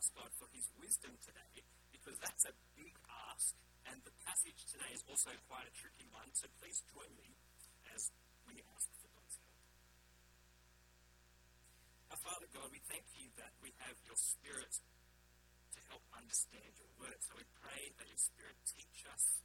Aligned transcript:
ask 0.00 0.16
God 0.16 0.32
for 0.40 0.48
his 0.56 0.64
wisdom 0.80 1.12
today 1.20 1.60
because 1.92 2.16
that's 2.24 2.48
a 2.48 2.54
big 2.72 2.96
ask. 3.28 3.52
And 3.84 4.00
the 4.00 4.16
passage 4.24 4.64
today 4.64 4.96
is 4.96 5.04
also 5.04 5.28
quite 5.44 5.68
a 5.68 5.74
tricky 5.76 6.08
one, 6.08 6.32
so 6.32 6.48
please 6.56 6.80
join 6.88 7.12
me 7.20 7.36
as 7.92 8.08
we 8.48 8.56
ask 8.72 8.88
for 8.96 9.12
God's 9.12 9.36
help. 9.44 9.60
Our 12.16 12.20
Father 12.24 12.48
God, 12.48 12.72
we 12.72 12.80
thank 12.88 13.04
you 13.12 13.28
that 13.36 13.52
we 13.60 13.76
have 13.84 13.92
your 14.08 14.16
Spirit 14.16 14.72
to 14.72 15.78
help 15.92 16.00
understand 16.16 16.72
your 16.80 16.88
word. 16.96 17.20
So 17.20 17.36
we 17.36 17.44
pray 17.60 17.92
that 18.00 18.08
your 18.08 18.22
Spirit 18.24 18.56
teach 18.64 19.04
us 19.04 19.44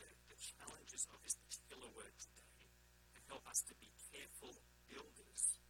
the, 0.00 0.08
the 0.32 0.38
challenges 0.40 1.04
of 1.12 1.20
this 1.20 1.36
particular 1.36 1.92
word 1.92 2.16
today 2.16 2.64
and 3.12 3.20
help 3.28 3.44
us 3.44 3.60
to 3.68 3.76
be 3.76 3.92
careful 4.08 4.56
builders 4.88 5.60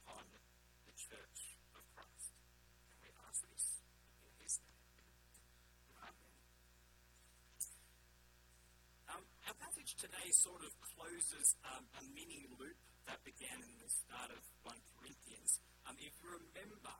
upon 0.00 0.24
the 0.88 0.94
church 0.96 1.60
of 1.76 1.84
Christ. 1.92 2.32
And 2.90 2.98
we 3.02 3.10
ask 3.28 3.42
this 3.48 3.82
in 4.26 4.32
his 4.42 4.58
name. 4.66 4.82
Amen. 6.02 6.14
Um, 9.10 9.22
our 9.46 9.56
passage 9.92 10.08
today 10.08 10.30
sort 10.32 10.62
of 10.64 10.72
closes 10.96 11.56
um, 11.68 11.84
a 12.00 12.02
mini 12.16 12.48
loop 12.56 12.76
that 13.04 13.20
began 13.24 13.60
in 13.60 13.74
the 13.76 13.90
start 13.90 14.30
of 14.32 14.40
1 14.64 14.72
Corinthians. 14.96 15.60
Um, 15.84 15.96
if 16.00 16.12
you 16.22 16.28
remember, 16.32 16.96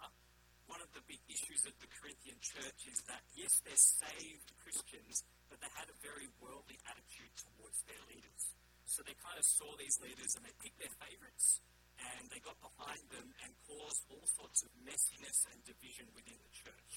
one 0.69 0.81
of 0.85 0.91
the 0.93 1.01
big 1.09 1.21
issues 1.29 1.63
of 1.65 1.75
the 1.81 1.89
Corinthian 1.89 2.37
church 2.43 2.81
is 2.91 3.01
that, 3.09 3.23
yes, 3.33 3.53
they're 3.65 3.87
saved 4.05 4.49
Christians, 4.61 5.25
but 5.49 5.63
they 5.63 5.73
had 5.73 5.89
a 5.89 5.97
very 6.05 6.29
worldly 6.43 6.77
attitude 6.89 7.33
towards 7.39 7.81
their 7.89 8.03
leaders. 8.13 8.43
So 8.85 9.01
they 9.07 9.17
kind 9.25 9.39
of 9.41 9.47
saw 9.47 9.73
these 9.81 9.97
leaders 10.03 10.37
and 10.37 10.45
they 10.45 10.55
picked 10.61 10.81
their 10.83 10.93
favorites 11.01 11.63
and 11.97 12.29
they 12.29 12.43
got 12.43 12.59
behind 12.61 13.05
them 13.09 13.31
and 13.47 13.51
caused 13.65 14.03
all 14.11 14.27
sorts 14.37 14.67
of 14.67 14.71
messiness 14.83 15.39
and 15.49 15.59
division 15.65 16.11
within 16.13 16.37
the 16.45 16.53
church. 16.53 16.93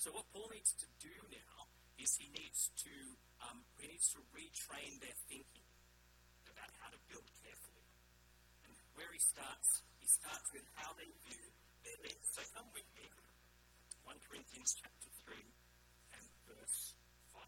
So 0.00 0.10
what 0.16 0.26
Paul 0.32 0.48
needs 0.50 0.72
to 0.80 0.88
do 0.98 1.14
now 1.30 1.70
is 2.00 2.08
he 2.16 2.28
needs 2.32 2.72
to 2.82 2.94
um, 3.44 3.64
needs 3.96 4.12
to 4.12 4.20
retrain 4.32 5.00
their 5.00 5.16
thinking 5.28 5.66
about 6.48 6.70
how 6.80 6.88
to 6.92 7.00
build 7.08 7.24
carefully. 7.40 7.88
And 8.68 8.72
where 8.96 9.08
he 9.12 9.20
starts, 9.20 9.82
he 10.00 10.08
starts 10.08 10.48
with 10.52 10.64
how 10.76 10.92
they 10.96 11.08
view 11.28 11.44
their 11.80 11.98
leaders. 12.04 12.28
So 12.32 12.44
come 12.52 12.68
with 12.76 12.84
me, 12.96 13.08
1 14.04 14.16
Corinthians 14.28 14.76
chapter 14.76 15.08
3 15.24 15.36
and 16.16 16.24
verse 16.44 16.92
5. 17.32 17.40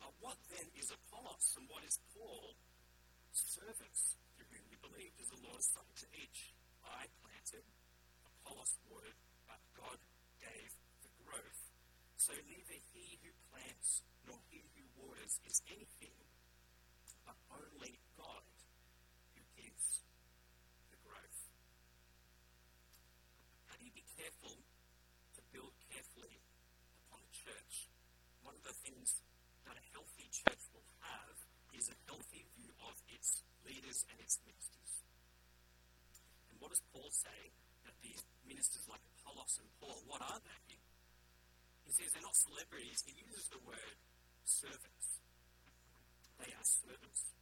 Now, 0.00 0.10
what 0.24 0.40
then 0.48 0.68
is 0.80 0.88
Apollos 0.88 1.46
and 1.60 1.68
what 1.68 1.84
is 1.84 2.00
Paul? 2.16 2.56
Servants 3.36 4.16
through 4.32 4.48
whom 4.48 4.64
you 4.72 4.80
believed 4.80 5.16
as 5.20 5.28
the 5.28 5.40
Lord 5.44 5.60
spoke 5.60 5.92
to 6.00 6.08
each. 6.16 6.56
I 6.84 7.04
planted, 7.20 7.64
Apollos 8.24 8.72
watered, 8.88 9.20
but 9.44 9.60
God 9.76 10.00
gave 10.40 10.72
the 11.04 11.12
growth. 11.20 11.60
So 12.16 12.32
neither 12.48 12.80
he 12.96 13.20
who 13.20 13.30
waters 15.26 15.42
is 15.42 15.58
anything, 15.74 16.14
but 17.26 17.34
only 17.50 17.98
God 18.14 18.46
who 19.34 19.42
gives 19.58 20.06
the 20.94 20.98
growth. 21.02 21.40
How 23.66 23.74
do 23.74 23.82
you 23.82 23.90
be 23.90 24.06
careful 24.14 24.54
to 24.54 25.40
build 25.50 25.74
carefully 25.90 26.38
upon 27.10 27.26
a 27.26 27.30
church? 27.34 27.90
One 28.46 28.54
of 28.54 28.62
the 28.62 28.76
things 28.86 29.18
that 29.66 29.74
a 29.74 29.84
healthy 29.90 30.30
church 30.30 30.62
will 30.70 30.86
have 31.02 31.34
is 31.74 31.90
a 31.90 31.98
healthy 32.06 32.46
view 32.54 32.70
of 32.86 32.94
its 33.10 33.42
leaders 33.66 34.06
and 34.06 34.22
its 34.22 34.38
ministers. 34.46 35.02
And 36.54 36.62
what 36.62 36.70
does 36.70 36.82
Paul 36.94 37.10
say 37.10 37.50
that 37.82 37.98
these 37.98 38.22
ministers 38.46 38.86
like 38.86 39.02
Apollos 39.18 39.58
and 39.58 39.66
Paul, 39.82 39.98
what 40.06 40.22
are 40.22 40.38
they? 40.38 40.78
He 41.82 41.90
says 41.90 42.14
they're 42.14 42.22
not 42.22 42.38
celebrities. 42.38 43.02
He 43.02 43.14
uses 43.26 43.50
the 43.50 43.62
word 43.66 43.98
servants. 44.46 45.15
They 46.40 46.52
are 46.52 46.66
servants. 46.66 47.32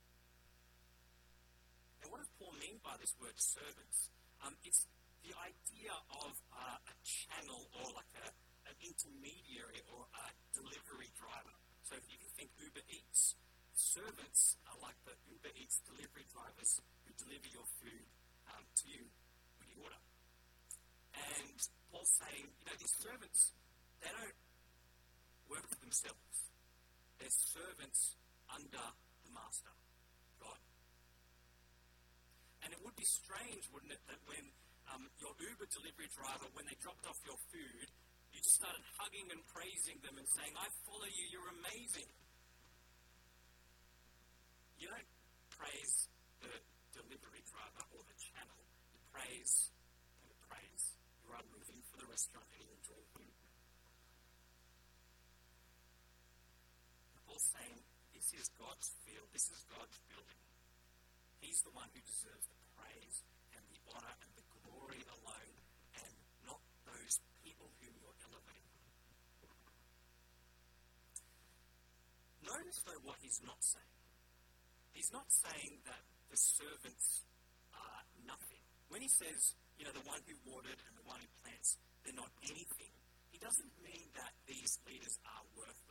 And 2.03 2.13
what 2.13 2.21
does 2.21 2.31
Paul 2.39 2.55
mean 2.61 2.79
by 2.85 2.95
this 3.01 3.15
word 3.19 3.35
servants? 3.41 4.13
Um, 4.45 4.55
it's 4.63 4.87
the 5.25 5.33
idea 5.41 5.95
of 6.21 6.33
uh, 6.53 6.79
a 6.85 6.95
channel 7.01 7.65
or 7.81 7.89
like 7.97 8.13
a, 8.21 8.29
an 8.69 8.77
intermediary 8.85 9.81
or 9.89 10.05
a 10.05 10.27
delivery 10.53 11.09
driver. 11.17 11.57
So 11.89 11.97
if 11.97 12.05
you 12.13 12.21
can 12.21 12.29
think 12.37 12.53
Uber 12.61 12.85
Eats, 12.93 13.41
servants 13.73 14.61
are 14.69 14.79
like 14.85 14.97
the 15.09 15.17
Uber 15.33 15.53
Eats 15.57 15.81
delivery 15.89 16.29
drivers 16.29 16.81
who 17.09 17.11
deliver 17.17 17.49
your 17.49 17.67
food 17.81 18.05
um, 18.53 18.63
to 18.63 18.85
you 18.93 19.05
when 19.57 19.73
you 19.73 19.81
order. 19.81 20.01
And 21.17 21.57
Paul's 21.89 22.13
saying, 22.21 22.53
you 22.53 22.65
know, 22.69 22.77
these 22.77 22.97
servants, 23.01 23.57
they 24.05 24.13
don't 24.13 24.39
work 25.49 25.65
for 25.73 25.81
themselves. 25.81 26.53
They're 27.17 27.33
servants 27.33 28.21
under 28.55 28.87
the 29.27 29.31
master, 29.35 29.75
God. 30.39 30.61
And 32.63 32.71
it 32.73 32.81
would 32.81 32.97
be 32.97 33.07
strange, 33.07 33.67
wouldn't 33.75 33.93
it, 33.93 34.03
that 34.07 34.21
when 34.31 34.45
um, 34.95 35.11
your 35.19 35.35
Uber 35.37 35.67
delivery 35.69 36.09
driver, 36.15 36.47
when 36.55 36.65
they 36.71 36.79
dropped 36.79 37.05
off 37.05 37.19
your 37.27 37.39
food, 37.51 37.87
you 38.31 38.39
just 38.39 38.59
started 38.59 38.83
hugging 38.99 39.27
and 39.31 39.43
praising 39.51 39.99
them 40.03 40.19
and 40.19 40.27
saying, 40.39 40.55
I 40.55 40.67
follow 40.87 41.07
you, 41.11 41.25
you're 41.31 41.51
amazing. 41.63 42.09
You 44.79 44.91
don't 44.91 45.11
praise 45.55 46.11
the 46.43 46.51
delivery 46.95 47.43
driver 47.47 47.83
or 47.95 48.03
the 48.07 48.17
channel. 48.19 48.59
You 48.91 49.01
praise 49.15 49.71
and 50.23 50.35
praise. 50.51 50.85
You 51.23 51.31
are 51.35 51.47
moving 51.51 51.81
for 51.91 51.97
the 51.99 52.09
restaurant 52.11 52.47
and 52.55 52.61
you 52.63 52.71
enjoy 52.75 53.03
food. 53.15 53.35
Paul's 57.25 57.51
saying, 57.51 57.83
this 58.15 58.24
is 58.39 58.49
God's 58.59 58.89
field, 59.07 59.29
this 59.33 59.47
is 59.51 59.61
God's 59.71 59.99
building. 60.11 60.41
He's 61.41 61.61
the 61.63 61.75
one 61.77 61.89
who 61.93 62.01
deserves 62.03 62.47
the 62.49 62.59
praise 62.79 63.17
and 63.55 63.63
the 63.69 63.81
honor 63.95 64.17
and 64.21 64.31
the 64.35 64.47
glory 64.63 65.03
alone 65.07 65.57
and 66.01 66.13
not 66.49 66.61
those 66.89 67.21
people 67.45 67.69
whom 67.79 67.95
you're 68.01 68.19
elevating. 68.25 68.75
Notice, 72.45 72.81
though, 72.85 73.03
what 73.05 73.17
he's 73.21 73.41
not 73.45 73.61
saying. 73.61 73.97
He's 74.93 75.11
not 75.11 75.27
saying 75.29 75.81
that 75.85 76.03
the 76.31 76.39
servants 76.39 77.25
are 77.75 78.03
nothing. 78.25 78.63
When 78.89 79.03
he 79.03 79.11
says, 79.11 79.57
you 79.79 79.85
know, 79.85 79.93
the 79.93 80.07
one 80.07 80.23
who 80.25 80.37
watered 80.47 80.79
and 80.79 80.95
the 80.95 81.07
one 81.09 81.19
who 81.19 81.29
plants, 81.43 81.77
they're 82.05 82.15
not 82.15 82.31
anything, 82.47 82.95
he 83.35 83.39
doesn't 83.43 83.75
mean 83.83 84.07
that 84.15 84.33
these 84.47 84.79
leaders 84.87 85.19
are 85.27 85.43
worthless. 85.59 85.84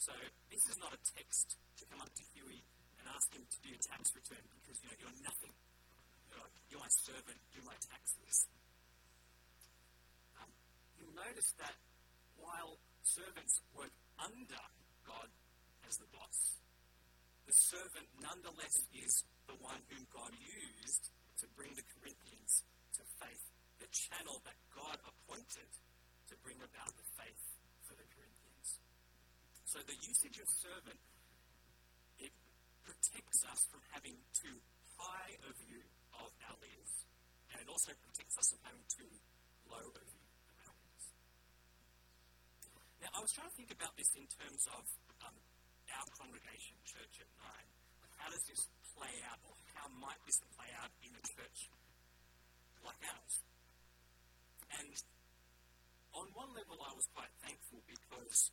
So 0.00 0.16
this 0.48 0.64
is 0.64 0.80
not 0.80 0.96
a 0.96 1.00
text 1.12 1.60
to 1.76 1.84
come 1.92 2.00
up 2.00 2.08
to 2.08 2.24
Huey 2.32 2.64
and 2.96 3.04
ask 3.12 3.28
him 3.36 3.44
to 3.44 3.58
do 3.60 3.68
a 3.68 3.80
tax 3.84 4.08
return 4.16 4.40
because, 4.56 4.80
you 4.80 4.88
know, 4.88 4.96
you're 4.96 5.18
nothing. 5.20 5.52
You're, 6.32 6.40
like, 6.40 6.56
you're 6.72 6.80
my 6.80 6.88
servant, 7.04 7.36
do 7.52 7.60
my 7.68 7.76
taxes. 7.84 8.48
Um, 10.40 10.48
you'll 10.96 11.12
notice 11.12 11.52
that 11.60 11.76
while 12.40 12.80
servants 13.04 13.60
work 13.76 13.92
under 14.16 14.64
God 15.04 15.28
as 15.84 16.00
the 16.00 16.08
boss. 16.16 16.56
The 17.44 17.52
servant, 17.52 18.08
nonetheless, 18.24 18.80
is 18.96 19.12
the 19.52 19.60
one 19.60 19.84
whom 19.92 20.08
God 20.16 20.32
used 20.32 21.12
to 21.44 21.46
bring 21.52 21.76
the 21.76 21.84
Corinthians 22.00 22.64
to 22.96 23.04
faith, 23.20 23.44
the 23.76 23.90
channel 23.92 24.40
that 24.48 24.56
God 24.72 24.96
appointed 25.04 25.68
to 26.32 26.34
bring 26.40 26.56
about 26.56 26.96
the 26.96 27.04
faith. 27.20 27.49
So 29.70 29.78
the 29.86 29.94
usage 30.02 30.34
of 30.42 30.50
servant, 30.50 30.98
it 32.18 32.34
protects 32.82 33.46
us 33.46 33.60
from 33.70 33.78
having 33.94 34.18
too 34.34 34.58
high 34.98 35.30
a 35.46 35.50
view 35.62 35.86
of 36.10 36.26
our 36.42 36.58
leaders, 36.58 37.06
and 37.54 37.62
it 37.62 37.70
also 37.70 37.94
protects 38.02 38.34
us 38.34 38.50
from 38.50 38.66
having 38.66 38.82
too 38.90 39.06
low 39.70 39.94
a 39.94 40.02
view 40.10 40.26
of 40.26 40.54
our 40.66 40.74
leaders. 40.74 41.06
Now, 42.98 43.14
I 43.14 43.22
was 43.22 43.30
trying 43.30 43.46
to 43.46 43.54
think 43.62 43.70
about 43.70 43.94
this 43.94 44.10
in 44.18 44.26
terms 44.26 44.66
of 44.74 44.82
um, 45.22 45.38
our 45.94 46.06
congregation, 46.18 46.74
Church 46.82 47.22
at 47.22 47.30
Nine, 47.38 47.70
how 48.18 48.26
does 48.26 48.42
this 48.50 48.66
play 48.98 49.22
out, 49.30 49.38
or 49.46 49.54
how 49.78 49.86
might 50.02 50.18
this 50.26 50.42
play 50.58 50.70
out 50.82 50.90
in 50.98 51.14
a 51.14 51.22
church 51.22 51.70
like 52.82 52.98
ours? 53.06 53.34
And 54.82 54.98
on 56.18 56.26
one 56.34 56.50
level, 56.58 56.74
I 56.82 56.90
was 56.90 57.06
quite 57.14 57.30
thankful 57.38 57.86
because 57.86 58.50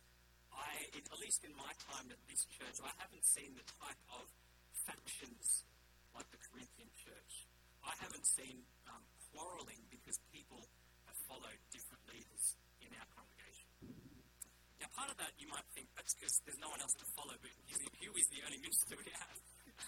At 0.78 1.18
least 1.18 1.42
in 1.42 1.54
my 1.58 1.72
time 1.90 2.06
at 2.14 2.20
this 2.30 2.46
church, 2.54 2.78
I 2.78 2.92
haven't 3.02 3.26
seen 3.26 3.50
the 3.58 3.66
type 3.82 3.98
of 4.14 4.26
factions 4.86 5.66
like 6.14 6.28
the 6.30 6.38
Corinthian 6.38 6.90
church. 6.94 7.32
I 7.82 7.94
haven't 7.98 8.26
seen 8.26 8.62
um, 8.86 9.02
quarrelling 9.30 9.82
because 9.90 10.18
people 10.30 10.70
have 11.10 11.18
followed 11.26 11.58
different 11.74 12.02
leaders 12.10 12.54
in 12.78 12.90
our 12.94 13.08
congregation. 13.10 13.68
Now, 14.78 14.88
part 14.94 15.10
of 15.10 15.18
that 15.18 15.34
you 15.42 15.50
might 15.50 15.66
think 15.74 15.90
that's 15.98 16.14
because 16.14 16.34
there's 16.46 16.62
no 16.62 16.70
one 16.70 16.78
else 16.78 16.94
to 17.02 17.06
follow, 17.18 17.34
but 17.42 17.50
Hugh 17.66 18.14
is 18.14 18.28
the 18.30 18.40
only 18.46 18.62
minister 18.62 18.94
we 18.94 19.10
have. 19.10 19.38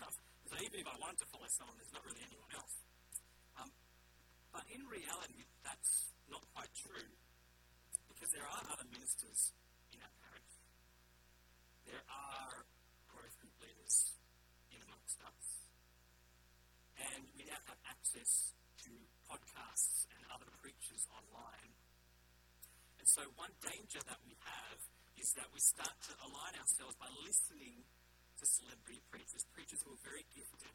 so 0.51 0.55
even 0.59 0.83
if 0.83 0.89
I 0.91 0.97
wanted 0.99 1.23
to 1.23 1.29
follow 1.31 1.47
someone, 1.55 1.79
there's 1.79 1.95
not 1.95 2.03
really 2.03 2.23
anyone 2.27 2.53
else. 2.59 2.75
Um, 3.63 3.71
but 4.51 4.67
in 4.75 4.83
reality, 4.91 5.47
that's 5.63 6.11
not 6.27 6.43
quite 6.51 6.73
true 6.75 7.07
because 8.11 8.31
there 8.35 8.45
are 8.45 8.65
other 8.75 8.87
ministers. 8.91 9.55
There 11.91 12.07
are 12.07 12.55
growth 13.11 13.35
group 13.43 13.59
in 14.71 14.79
amongst 14.79 15.19
us. 15.27 15.67
And 17.03 17.27
we 17.35 17.43
now 17.51 17.59
have 17.67 17.83
access 17.91 18.55
to 18.87 18.95
podcasts 19.27 20.07
and 20.15 20.23
other 20.31 20.47
preachers 20.63 21.03
online. 21.11 21.75
And 23.03 23.07
so, 23.11 23.27
one 23.35 23.51
danger 23.59 23.99
that 24.07 24.23
we 24.23 24.39
have 24.39 24.79
is 25.19 25.35
that 25.35 25.51
we 25.51 25.59
start 25.59 25.91
to 26.07 26.15
align 26.31 26.55
ourselves 26.63 26.95
by 26.95 27.11
listening 27.27 27.83
to 28.39 28.45
celebrity 28.47 29.03
preachers, 29.11 29.43
preachers 29.51 29.83
who 29.83 29.91
are 29.91 30.05
very 30.07 30.23
gifted. 30.31 30.71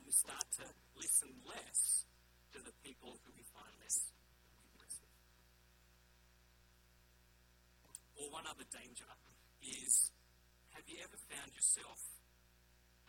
And 0.00 0.02
we 0.08 0.16
start 0.16 0.48
to 0.64 0.66
listen 0.96 1.28
less 1.44 2.08
to 2.56 2.64
the 2.64 2.72
people 2.80 3.20
who 3.20 3.36
we 3.36 3.44
find 3.52 3.68
less 3.84 4.00
impressive. 4.64 5.12
Or 8.16 8.32
one 8.32 8.48
other 8.48 8.64
danger 8.72 9.04
is 9.62 10.10
have 10.76 10.84
you 10.86 11.00
ever 11.02 11.18
found 11.32 11.50
yourself 11.54 12.00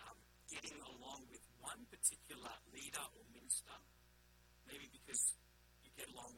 um, 0.04 0.18
getting 0.48 0.78
along 0.82 1.28
with 1.28 1.44
one 1.60 1.84
particular 1.92 2.54
leader 2.72 3.04
or 3.16 3.24
minister, 3.36 3.76
maybe 4.68 4.88
because 4.88 5.36
you 5.84 5.92
get 6.00 6.08
along 6.16 6.32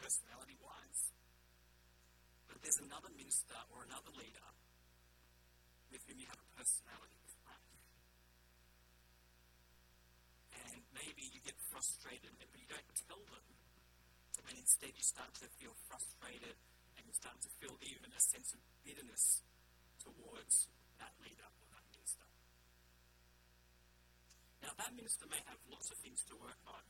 personality 0.00 0.56
wise, 0.64 1.12
but 2.48 2.56
there's 2.64 2.80
another 2.80 3.12
minister 3.14 3.56
or 3.68 3.84
another 3.84 4.12
leader 4.16 4.48
with 5.92 6.00
whom 6.08 6.18
you 6.18 6.28
have 6.30 6.40
a 6.40 6.50
personality 6.56 7.20
clash. 7.44 7.70
And 10.56 10.80
maybe 10.96 11.28
you 11.28 11.40
get 11.44 11.58
frustrated, 11.68 12.32
but 12.40 12.48
you 12.56 12.66
don't 12.70 12.90
tell 13.06 13.22
them. 13.28 13.46
And 14.48 14.56
instead 14.58 14.96
you 14.96 15.04
start 15.04 15.30
to 15.44 15.46
feel 15.60 15.76
frustrated 15.86 16.56
and 17.00 17.08
you 17.08 17.16
start 17.16 17.40
to 17.40 17.48
feel 17.56 17.72
even 17.80 18.12
a 18.12 18.20
sense 18.20 18.52
of 18.52 18.60
bitterness 18.84 19.40
towards 20.04 20.68
that 21.00 21.16
leader 21.24 21.48
or 21.48 21.66
that 21.72 21.84
minister. 21.96 22.28
Now, 24.60 24.76
that 24.76 24.92
minister 24.92 25.24
may 25.32 25.40
have 25.48 25.56
lots 25.72 25.88
of 25.88 25.96
things 26.04 26.20
to 26.28 26.36
work 26.36 26.60
on, 26.68 26.84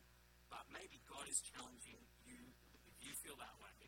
but 0.50 0.66
maybe 0.74 0.98
God 1.06 1.30
is 1.30 1.38
challenging 1.54 2.02
you, 2.26 2.42
if 2.90 2.98
you 3.06 3.14
feel 3.22 3.38
that 3.38 3.54
way, 3.62 3.78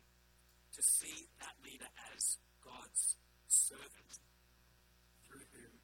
to 0.79 0.81
see 0.81 1.27
that 1.43 1.59
leader 1.59 1.91
as 2.15 2.39
God's 2.63 3.19
servant 3.51 4.11
through 5.27 5.43
whom 5.59 5.75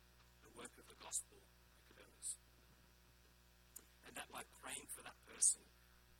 the 0.47 0.51
work 0.56 0.71
of 0.80 0.88
the 0.88 0.95
gospel 1.03 1.44
occurs. 1.83 2.39
And 4.07 4.15
that 4.15 4.31
by 4.31 4.47
praying 4.63 4.88
for 4.95 5.03
that 5.03 5.19
person 5.27 5.68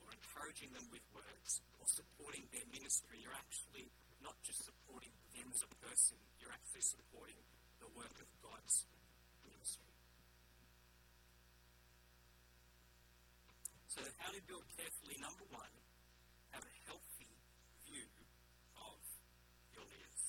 or 0.04 0.12
encouraging 0.12 0.76
them 0.76 0.92
with 0.92 1.02
words 1.16 1.64
or 1.80 1.88
supporting 1.88 2.44
their 2.52 2.68
ministry, 2.68 3.24
you're 3.24 3.32
actually 3.32 3.88
not 4.22 4.36
just 4.42 4.64
supporting 4.64 5.12
them 5.34 5.48
as 5.52 5.62
a 5.64 5.70
person, 5.84 6.16
you're 6.40 6.52
actually 6.52 6.84
supporting 6.84 7.40
the 7.80 7.88
work 7.96 8.16
of 8.20 8.28
God's 8.44 8.86
ministry. 9.44 9.90
So, 13.90 14.00
how 14.22 14.30
to 14.30 14.40
build 14.46 14.62
carefully, 14.78 15.18
number 15.18 15.44
one, 15.50 15.74
have 16.54 16.62
a 16.62 16.74
healthy 16.86 17.26
view 17.82 18.06
of 18.78 19.02
your 19.74 19.82
leaders. 19.82 20.22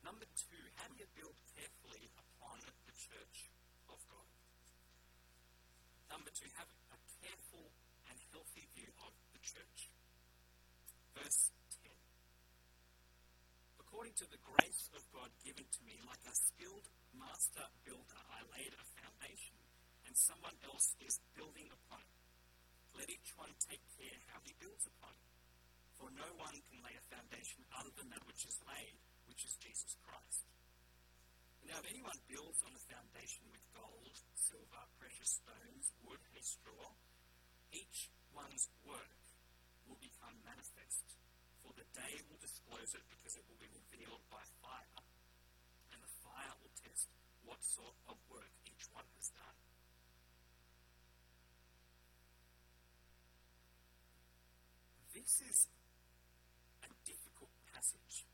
Number 0.00 0.24
two, 0.32 0.62
how 0.80 0.88
do 0.88 0.96
you 0.96 1.08
build 1.12 1.36
carefully 1.52 2.08
upon 2.16 2.64
the 2.64 2.94
church 2.96 3.52
of 3.92 4.00
God? 4.08 4.30
Number 6.08 6.32
two, 6.32 6.48
have 6.56 6.70
a 6.90 6.98
careful 7.20 7.70
and 8.08 8.16
healthy 8.32 8.66
view 8.74 8.90
of 9.04 9.12
the 9.36 9.40
church. 9.44 9.92
Verse 11.14 11.52
10. 11.84 11.92
According 14.10 14.26
to 14.26 14.34
the 14.34 14.42
grace 14.58 14.90
of 14.90 15.06
God 15.14 15.30
given 15.46 15.62
to 15.70 15.80
me, 15.86 15.94
like 16.02 16.26
a 16.26 16.34
skilled 16.34 16.82
master 17.14 17.62
builder, 17.86 18.18
I 18.34 18.42
laid 18.58 18.74
a 18.74 18.82
foundation, 18.98 19.54
and 20.02 20.18
someone 20.18 20.58
else 20.66 20.98
is 20.98 21.22
building 21.38 21.70
upon 21.70 22.02
it. 22.02 22.18
Let 22.98 23.06
each 23.06 23.30
one 23.38 23.54
take 23.62 23.78
care 23.94 24.18
how 24.34 24.42
he 24.42 24.50
builds 24.58 24.82
upon 24.90 25.14
it. 25.14 25.30
For 25.94 26.10
no 26.10 26.26
one 26.42 26.58
can 26.58 26.82
lay 26.82 26.98
a 26.98 27.06
foundation 27.06 27.62
other 27.70 27.94
than 27.94 28.10
that 28.10 28.26
which 28.26 28.42
is 28.50 28.58
laid, 28.66 28.98
which 29.30 29.46
is 29.46 29.54
Jesus 29.62 29.94
Christ. 30.02 30.42
Now, 31.70 31.78
if 31.78 31.86
anyone 31.86 32.18
builds 32.26 32.66
on 32.66 32.74
the 32.74 32.82
foundation 32.90 33.46
with 33.46 33.62
gold, 33.78 34.10
silver, 34.34 34.82
precious 34.98 35.38
stones, 35.38 35.86
wood, 36.02 36.18
hay, 36.34 36.42
straw, 36.42 36.98
each 37.70 38.10
one's 38.34 38.66
work 38.82 39.22
will 39.86 40.02
become 40.02 40.34
manifest, 40.42 41.14
for 41.62 41.69
the 41.80 41.88
day 41.96 42.20
will 42.28 42.36
disclose 42.36 42.92
it 42.92 43.00
because 43.08 43.40
it 43.40 43.44
will 43.48 43.56
be 43.56 43.72
revealed 43.72 44.20
by 44.28 44.44
fire, 44.60 45.00
and 45.88 45.98
the 46.04 46.12
fire 46.20 46.52
will 46.60 46.72
test 46.76 47.08
what 47.40 47.56
sort 47.64 47.96
of 48.04 48.20
work 48.28 48.52
each 48.68 48.84
one 48.92 49.08
has 49.16 49.32
done. 49.32 49.56
This 55.16 55.40
is 55.40 55.58
a 56.84 56.88
difficult 57.08 57.52
passage, 57.72 58.28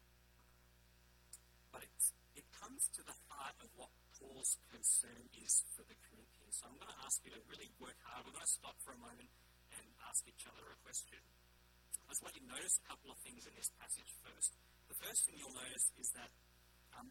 but 1.71 1.87
it's, 1.87 2.11
it 2.35 2.51
comes 2.51 2.91
to 2.99 3.07
the 3.07 3.15
heart 3.31 3.55
of 3.63 3.71
what 3.79 3.95
Paul's 4.19 4.59
concern 4.75 5.23
is 5.39 5.63
for 5.71 5.87
the 5.87 5.95
Corinthians. 6.03 6.59
So 6.59 6.67
I'm 6.67 6.75
going 6.83 6.91
to 6.91 7.03
ask 7.07 7.23
you 7.23 7.31
to 7.31 7.39
really 7.47 7.71
work 7.79 7.99
hard. 8.03 8.27
We're 8.27 8.35
going 8.35 8.49
to 8.49 8.59
stop 8.59 8.75
for 8.83 8.91
a 8.91 8.99
moment 8.99 9.31
and 9.71 9.87
ask 10.11 10.27
each 10.27 10.51
other 10.51 10.67
a 10.67 10.79
question. 10.83 11.23
I 12.07 12.15
just 12.15 12.23
want 12.23 12.39
you 12.39 12.47
to 12.47 12.53
notice 12.55 12.79
a 12.79 12.87
couple 12.87 13.11
of 13.11 13.19
things 13.27 13.43
in 13.51 13.55
this 13.59 13.67
passage 13.83 14.11
first. 14.23 14.55
The 14.87 14.95
first 15.03 15.27
thing 15.27 15.43
you'll 15.43 15.59
notice 15.59 15.91
is 15.99 16.09
that 16.15 16.31
um, 16.95 17.11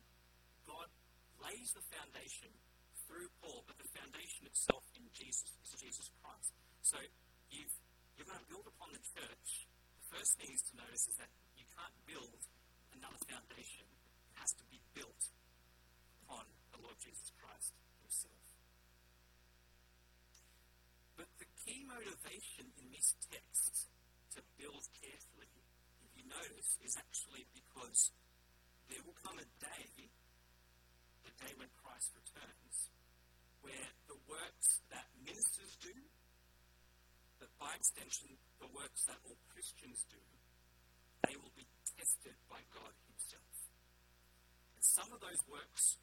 God 0.63 0.87
lays 1.43 1.67
the 1.75 1.83
foundation 1.91 2.47
through 3.03 3.27
Paul, 3.43 3.67
but 3.67 3.75
the 3.75 3.91
foundation 3.91 4.47
itself 4.47 4.87
in 4.95 5.03
Jesus 5.11 5.51
is 5.67 5.75
Jesus 5.83 6.07
Christ. 6.23 6.55
So 6.79 6.95
you've, 7.51 7.75
you're 8.15 8.23
going 8.23 8.39
to 8.39 8.47
build 8.47 8.63
upon 8.71 8.95
the 8.95 9.03
church. 9.03 9.67
The 9.99 10.07
first 10.15 10.31
thing 10.39 10.47
is 10.55 10.63
to 10.71 10.73
notice 10.79 11.03
is 11.11 11.15
that 11.19 11.31
you 11.59 11.67
can't 11.75 11.97
build 12.07 12.39
another 12.95 13.19
foundation. 13.27 13.83
It 14.31 14.35
has 14.39 14.55
to 14.55 14.65
be 14.71 14.79
built 14.95 15.23
upon 16.23 16.47
the 16.71 16.79
Lord 16.79 16.95
Jesus 17.03 17.35
Christ 17.35 17.75
himself. 17.99 18.43
But 21.19 21.27
the 21.35 21.51
key 21.67 21.83
motivation 21.83 22.71
in 22.79 22.95
this 22.95 23.11
text 23.27 23.91
to 24.35 24.41
build 24.59 24.83
carefully, 24.99 25.51
if 26.03 26.11
you 26.15 26.27
notice, 26.27 26.75
is 26.83 26.99
actually 26.99 27.47
because 27.55 28.11
there 28.91 29.01
will 29.07 29.17
come 29.23 29.39
a 29.39 29.47
day, 29.63 30.11
the 31.23 31.33
day 31.39 31.53
when 31.55 31.71
Christ 31.79 32.11
returns, 32.13 32.91
where 33.63 33.89
the 34.11 34.19
works 34.27 34.83
that 34.91 35.07
ministers 35.23 35.73
do, 35.79 35.95
but 37.39 37.49
by 37.59 37.71
extension, 37.75 38.35
the 38.59 38.69
works 38.75 39.07
that 39.07 39.19
all 39.25 39.39
Christians 39.51 40.03
do, 40.11 40.21
they 41.27 41.35
will 41.39 41.55
be 41.55 41.65
tested 41.97 42.35
by 42.51 42.59
God 42.75 42.93
Himself. 43.07 43.55
And 44.75 44.83
some 44.83 45.09
of 45.15 45.23
those 45.23 45.41
works 45.47 45.97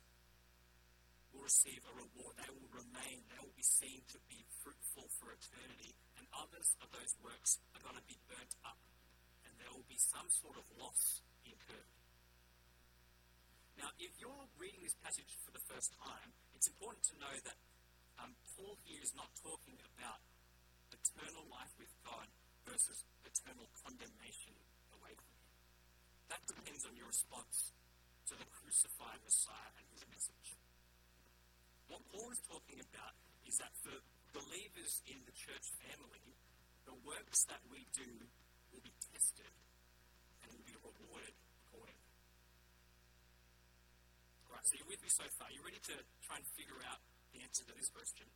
will 1.32 1.44
receive 1.44 1.80
a 1.84 1.94
reward. 1.96 2.36
They 2.40 2.52
will 2.52 2.72
remain, 2.72 3.24
they 3.28 3.40
will 3.40 3.56
be 3.56 3.64
seen 3.64 4.04
to 4.12 4.18
be 4.28 4.44
fruitful 4.60 5.08
for 5.20 5.32
eternity. 5.32 5.91
Others 6.52 6.76
of 6.85 6.92
those 6.92 7.16
works 7.25 7.64
are 7.73 7.80
going 7.80 7.97
to 7.97 8.04
be 8.04 8.21
burnt 8.28 8.52
up. 8.61 8.76
And 9.49 9.56
there 9.56 9.73
will 9.73 9.88
be 9.88 9.97
some 9.97 10.28
sort 10.28 10.61
of 10.61 10.68
loss 10.76 11.25
incurred. 11.49 11.88
Now, 13.80 13.88
if 13.97 14.12
you're 14.21 14.44
reading 14.61 14.85
this 14.85 14.92
passage 15.00 15.32
for 15.40 15.49
the 15.56 15.64
first 15.64 15.97
time, 15.97 16.37
it's 16.52 16.68
important 16.68 17.09
to 17.09 17.16
know 17.25 17.32
that 17.49 17.56
um, 18.21 18.37
Paul 18.52 18.76
here 18.85 19.00
is 19.00 19.16
not 19.16 19.32
talking 19.40 19.80
about 19.97 20.21
eternal 20.92 21.49
life 21.49 21.73
with 21.80 21.88
God 22.04 22.28
versus 22.68 23.00
eternal 23.25 23.73
condemnation 23.80 24.52
away 24.92 25.16
from 25.16 25.32
Him. 25.32 25.49
That 26.37 26.44
depends 26.52 26.85
on 26.85 26.92
your 27.00 27.09
response 27.09 27.73
to 28.28 28.37
the 28.37 28.44
crucified 28.61 29.25
Messiah 29.25 29.73
and 29.80 29.88
His 29.88 30.04
message. 30.12 30.61
What 31.88 32.04
Paul 32.12 32.28
is 32.28 32.44
talking 32.44 32.76
about 32.76 33.16
is 33.49 33.56
that 33.56 33.73
for 33.80 33.97
believers 34.37 35.00
in 35.09 35.16
the 35.25 35.32
church 35.32 35.64
family, 35.80 36.37
the 36.86 36.96
works 37.06 37.44
that 37.48 37.62
we 37.70 37.86
do 37.94 38.08
will 38.72 38.84
be 38.84 38.94
tested 39.12 39.52
and 40.42 40.48
will 40.52 40.66
be 40.66 40.76
rewarded 40.80 41.34
accordingly. 41.66 42.16
Right, 44.50 44.64
so 44.66 44.76
you're 44.76 44.90
with 44.90 45.02
me 45.02 45.10
so 45.10 45.24
far. 45.38 45.48
You're 45.54 45.66
ready 45.66 45.82
to 45.92 45.96
try 46.26 46.36
and 46.36 46.46
figure 46.54 46.80
out 46.86 47.00
the 47.32 47.40
answer 47.40 47.64
to 47.64 47.74
this 47.74 47.88
question? 47.88 48.28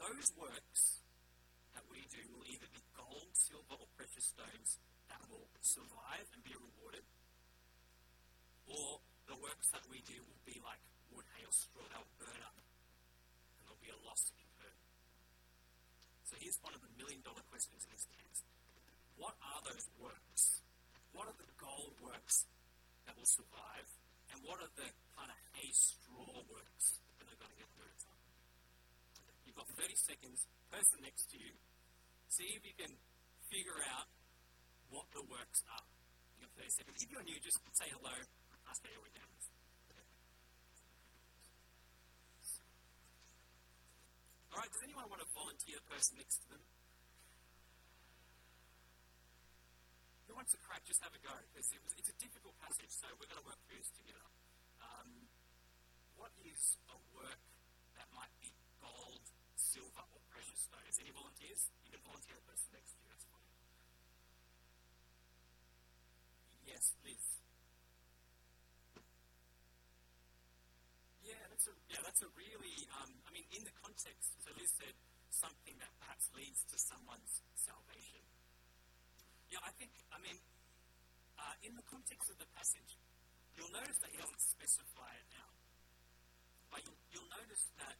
Those 0.00 0.28
works 0.40 1.04
that 1.76 1.84
we 1.92 2.00
do 2.08 2.22
will 2.32 2.46
either 2.48 2.68
be 2.72 2.80
gold, 2.96 3.28
silver, 3.36 3.76
or 3.76 3.88
precious 3.92 4.32
stones 4.32 4.80
that 5.12 5.20
will 5.28 5.46
survive 5.60 6.26
and 6.32 6.40
be 6.40 6.54
rewarded, 6.56 7.04
or 8.68 9.04
the 9.28 9.36
works 9.36 9.68
that 9.76 9.84
we 9.92 10.00
do 10.08 10.16
will 10.24 10.42
be 10.48 10.56
like 10.64 10.80
wood, 11.12 11.28
hail, 11.36 11.52
straw, 11.52 11.84
they'll 11.92 12.08
burn 12.16 12.40
up. 12.40 12.56
And 12.56 13.68
there'll 13.68 13.84
be 13.84 13.92
a 13.92 14.00
loss 14.06 14.32
here's 16.38 16.58
one 16.62 16.74
of 16.74 16.82
the 16.82 16.90
million 16.98 17.20
dollar 17.26 17.42
questions 17.50 17.82
in 17.82 17.90
this 17.90 18.06
text. 18.14 18.42
What 19.18 19.34
are 19.42 19.60
those 19.66 19.86
works? 19.98 20.62
What 21.10 21.26
are 21.26 21.34
the 21.34 21.50
gold 21.58 21.98
works 21.98 22.46
that 23.06 23.18
will 23.18 23.26
survive? 23.26 23.88
And 24.30 24.38
what 24.46 24.62
are 24.62 24.70
the 24.78 24.88
kind 25.18 25.30
of 25.32 25.38
hay 25.58 25.70
straw 25.74 26.38
works 26.46 27.02
that 27.18 27.26
are 27.26 27.38
going 27.38 27.50
to 27.50 27.58
get 27.58 27.70
burnt 27.74 28.02
up? 28.06 28.20
You've 29.42 29.58
got 29.58 29.66
30 29.74 29.90
seconds, 29.98 30.46
person 30.70 31.02
next 31.02 31.26
to 31.34 31.36
you. 31.40 31.52
See 32.30 32.46
if 32.54 32.62
you 32.62 32.76
can 32.76 32.92
figure 33.50 33.80
out 33.90 34.06
what 34.94 35.08
the 35.10 35.24
works 35.26 35.64
are. 35.74 35.84
You've 36.38 36.46
got 36.46 36.62
30 36.62 36.70
seconds. 36.78 36.96
If 37.02 37.08
you're 37.10 37.26
new, 37.26 37.38
just 37.42 37.58
say 37.74 37.88
hello, 37.90 38.14
ask 38.68 38.78
how 38.84 38.92
your 38.92 39.02
weekend 39.02 39.26
is. 39.34 39.48
All 44.52 44.62
right, 44.62 44.70
does 44.70 44.84
anyone 44.84 45.08
to 45.68 45.76
the 45.76 45.84
person 45.84 46.16
next 46.16 46.40
to 46.40 46.56
them? 46.56 46.64
Who 50.28 50.32
wants 50.32 50.52
to 50.56 50.60
crack? 50.64 50.80
Just 50.88 51.04
have 51.04 51.12
a 51.12 51.20
go, 51.20 51.32
because 51.52 51.68
it 51.72 51.80
it's 52.00 52.08
a 52.08 52.16
difficult 52.16 52.56
passage, 52.56 52.88
so 52.88 53.04
we're 53.20 53.28
going 53.28 53.40
to 53.40 53.48
work 53.48 53.60
through 53.68 53.80
this 53.80 53.92
together. 53.92 54.28
Um, 54.80 55.28
what 56.16 56.32
is 56.40 56.80
a 56.88 56.96
work 57.12 57.40
that 58.00 58.08
might 58.16 58.32
be 58.40 58.52
gold, 58.80 59.24
silver, 59.56 60.04
or 60.12 60.20
precious 60.32 60.68
stones? 60.68 60.96
Any 61.00 61.12
volunteers? 61.12 61.68
You 61.84 61.92
can 61.92 62.00
volunteer 62.04 62.36
the 62.40 62.46
person 62.48 62.68
next 62.72 62.96
to 62.96 63.00
you, 63.04 63.08
that's 63.12 63.26
fine. 63.28 63.48
Yes, 66.64 66.84
Liz. 67.04 67.24
Yeah, 71.24 71.40
that's 71.52 71.68
a 71.68 71.74
yeah, 71.92 72.00
that's 72.00 72.22
a 72.24 72.30
really 72.36 72.88
um, 73.00 73.12
I 73.28 73.32
mean, 73.36 73.44
in 73.52 73.64
the 73.64 73.74
context. 73.84 74.32
So 74.44 74.48
Liz 74.56 74.72
said 74.76 74.96
something 75.38 75.78
that 75.78 75.92
perhaps 76.02 76.26
leads 76.34 76.66
to 76.66 76.76
someone's 76.76 77.46
salvation. 77.54 78.26
Yeah, 79.54 79.62
I 79.62 79.70
think 79.78 79.94
I 80.10 80.18
mean, 80.18 80.34
uh, 81.38 81.54
in 81.62 81.78
the 81.78 81.86
context 81.86 82.26
of 82.26 82.36
the 82.42 82.50
passage, 82.58 82.98
you'll 83.54 83.70
notice 83.70 83.96
that 84.02 84.10
he 84.10 84.18
doesn't 84.18 84.42
specify 84.42 85.14
it 85.14 85.26
now. 85.30 85.50
But 86.74 86.82
you'll, 86.84 87.00
you'll 87.14 87.32
notice 87.32 87.70
that 87.78 87.96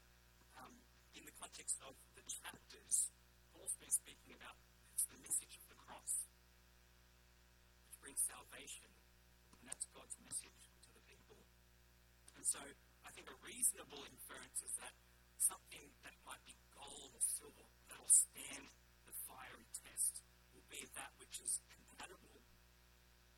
um, 0.58 0.74
in 1.14 1.22
the 1.24 1.34
context 1.38 1.78
of 1.86 1.94
the 2.18 2.24
chapters, 2.26 3.14
Paul's 3.54 3.78
been 3.78 3.94
speaking 3.94 4.34
about 4.34 4.58
it's 4.92 5.06
the 5.06 5.16
message 5.22 5.54
of 5.54 5.64
the 5.70 5.78
cross, 5.78 6.26
which 7.86 7.96
brings 8.02 8.20
salvation, 8.26 8.90
and 9.56 9.64
that's 9.64 9.86
God's 9.94 10.18
message 10.26 10.58
to 10.84 10.90
the 10.90 11.02
people. 11.06 11.38
And 12.34 12.42
so 12.44 12.60
I 13.06 13.10
think 13.14 13.30
a 13.30 13.38
reasonable 13.46 14.02
inference 14.04 14.58
is 14.66 14.74
that 14.82 14.92
something 15.38 15.86
that 16.02 16.14
might 16.26 16.42
be 16.42 16.54
gold 16.74 17.14
or 17.14 17.22
silver 17.22 17.66
that 17.88 17.98
will 17.98 18.10
stand 18.10 18.66
the 19.06 19.14
fiery 19.24 19.70
test 19.70 20.22
will 20.50 20.66
be 20.66 20.82
that 20.98 21.14
which 21.22 21.38
is 21.38 21.62
compatible 21.70 22.42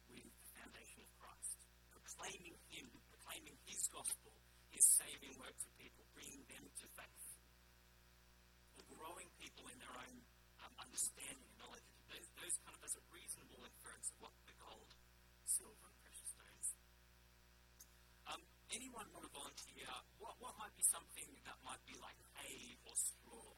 with 0.09 0.25
the 0.25 0.49
foundation 0.57 1.05
of 1.05 1.11
Christ. 1.21 1.61
Proclaiming 1.93 2.57
Him, 2.73 2.89
proclaiming 3.13 3.57
His 3.69 3.85
gospel, 3.93 4.33
His 4.73 4.85
saving 4.97 5.37
work 5.37 5.55
to 5.61 5.69
people, 5.77 6.03
bringing 6.17 6.43
them 6.49 6.65
to 6.65 6.87
faith. 6.97 7.25
Or 8.81 8.85
growing 8.97 9.29
people 9.37 9.69
in 9.69 9.77
their 9.77 9.93
own 9.93 10.17
um, 10.65 10.73
understanding 10.81 11.45
and 11.45 11.57
knowledge. 11.61 11.85
Those, 12.09 12.27
those 12.41 12.57
kind 12.65 12.75
of, 12.75 12.81
that's 12.81 12.97
a 12.97 13.05
reasonable 13.13 13.61
inference 13.61 14.09
of 14.17 14.17
what 14.25 14.35
the 14.49 14.57
gold, 14.57 14.91
silver, 15.45 15.85
and 15.85 15.97
precious 16.01 16.33
stones 16.33 16.67
um, 18.31 18.43
anyone 18.71 19.07
want 19.11 19.27
to 19.27 19.33
volunteer? 19.35 19.91
What, 20.23 20.39
what 20.39 20.55
might 20.59 20.75
be 20.79 20.87
something 20.87 21.27
that 21.43 21.59
might 21.67 21.83
be 21.87 21.95
like 21.99 22.15
hay 22.39 22.79
or 22.87 22.95
straw 22.95 23.55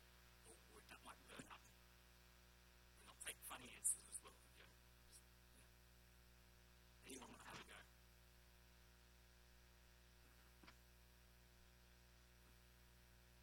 or 0.49 0.54
wood 0.73 0.85
that 0.88 1.00
might 1.04 1.21
burn 1.28 1.45
up? 1.52 1.61
And 3.00 3.07
I'll 3.12 3.23
take 3.25 3.37
funny 3.45 3.69
answers 3.76 4.09
as 4.09 4.19
well. 4.25 4.37
Yeah. 4.57 4.73
Anyone 7.12 7.28
want 7.28 7.45
to 7.45 7.49
have 7.52 7.61
a 7.61 7.69
go? 7.69 7.81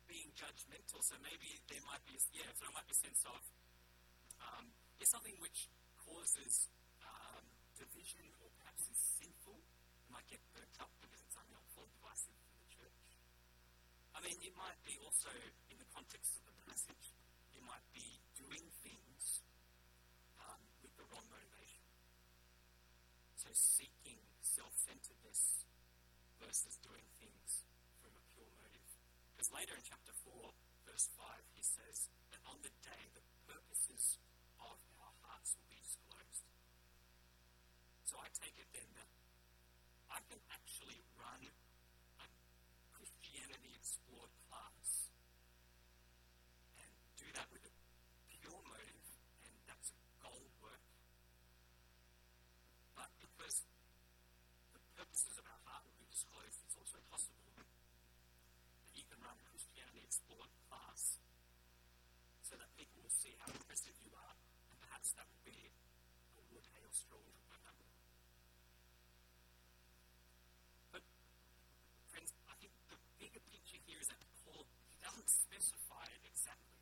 Being 0.09 0.33
judgmental, 0.33 0.99
so 1.05 1.15
maybe 1.21 1.53
there 1.69 1.85
might 1.85 2.01
be, 2.09 2.17
yeah, 2.33 2.49
so 2.57 2.65
there 2.65 2.73
might 2.73 2.89
be 2.89 2.97
a 2.97 3.01
sense 3.05 3.21
of 3.29 3.41
um, 4.41 4.73
it's 4.97 5.13
something 5.13 5.37
which 5.37 5.69
causes 6.01 6.65
um, 7.05 7.45
division 7.77 8.25
or 8.41 8.49
perhaps 8.57 8.89
is 8.89 8.97
sinful 9.21 9.61
might 10.09 10.25
get 10.25 10.41
burnt 10.53 10.73
up 10.81 10.89
because 10.97 11.21
it's 11.21 11.37
unhelpful 11.37 11.85
and 11.85 11.93
divisive 11.93 12.33
for 12.41 12.57
the 12.57 12.69
church. 12.73 13.05
I 14.19 14.27
mean, 14.27 14.35
it 14.43 14.51
might 14.59 14.75
be 14.83 14.99
also, 14.99 15.31
in 15.71 15.79
the 15.79 15.87
context 15.95 16.35
of 16.43 16.51
the 16.51 16.55
passage, 16.67 17.15
it 17.55 17.63
might 17.63 17.87
be 17.95 18.19
doing 18.35 18.67
things 18.83 19.39
um, 20.43 20.59
with 20.83 20.91
the 20.99 21.07
wrong 21.07 21.23
motivation. 21.31 21.87
So 23.39 23.47
seeking 23.55 24.19
self 24.43 24.75
centeredness 24.75 25.63
versus 26.35 26.75
doing 26.83 27.07
things 27.15 27.63
from 28.03 28.11
a 28.11 28.23
pure 28.35 28.51
motive. 28.59 28.91
Because 29.31 29.55
later 29.55 29.79
in 29.79 29.87
chapter 29.87 30.11
4, 30.27 30.51
verse 30.83 31.07
5, 31.15 31.55
he 31.55 31.63
says 31.63 32.11
that 32.35 32.43
on 32.43 32.59
the 32.59 32.75
day 32.83 33.03
the 33.15 33.23
purposes 33.47 34.19
of 34.59 34.75
our 34.99 35.15
hearts 35.23 35.55
will 35.55 35.71
be 35.71 35.79
disclosed. 35.79 36.43
So 38.03 38.19
I 38.19 38.27
take 38.35 38.59
it 38.59 38.67
then 38.75 38.91
that 38.99 39.07
I 40.11 40.19
can 40.27 40.43
actually 40.51 40.99
run 41.15 41.47
a 42.19 42.27
Christianity 42.91 43.71
Explored 43.79 44.33
class 44.49 45.09
and 46.77 46.91
do 47.15 47.25
that 47.31 47.47
with 47.49 47.63
a 47.63 47.73
pure 48.27 48.59
motive, 48.67 49.07
and 49.45 49.53
that's 49.65 49.95
gold 50.19 50.51
work. 50.59 50.83
But 52.93 53.09
because 53.23 53.63
the 54.75 54.81
purposes 54.99 55.39
of 55.39 55.45
our 55.47 55.61
heart 55.63 55.87
will 55.87 55.95
be 55.95 56.05
disclosed, 56.11 56.59
it's 56.67 56.75
also 56.75 56.99
possible 57.07 57.49
that 57.55 57.65
you 58.93 59.07
can 59.07 59.17
run 59.23 59.39
a 59.39 59.45
Christianity 59.47 60.03
Explored 60.03 60.51
class 60.67 61.17
so 62.43 62.59
that 62.59 62.69
people 62.75 62.99
will 62.99 63.15
see 63.15 63.33
how 63.39 63.47
impressive 63.49 63.95
you 64.03 64.11
are, 64.11 64.35
perhaps 65.09 65.17
that 65.17 65.25
will 65.25 65.45
be 65.45 65.57
a 66.37 66.41
wood, 66.53 66.65
hail, 66.77 66.91
straw. 66.93 67.17
But, 70.93 71.01
friends, 72.13 72.29
I 72.45 72.53
think 72.61 72.73
the 72.89 72.97
bigger 73.17 73.41
picture 73.49 73.81
here 73.89 73.97
is 73.97 74.07
that 74.13 74.21
Paul 74.45 74.69
doesn't 75.01 75.29
specify 75.29 76.05
it 76.13 76.21
exactly. 76.29 76.77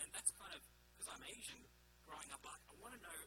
And 0.00 0.08
that's 0.12 0.32
kind 0.40 0.52
of, 0.56 0.60
because 0.96 1.08
I'm 1.12 1.24
Asian, 1.28 1.60
growing 2.08 2.28
up, 2.32 2.40
like, 2.44 2.64
I 2.64 2.74
want 2.80 2.96
to 2.96 3.00
know 3.04 3.20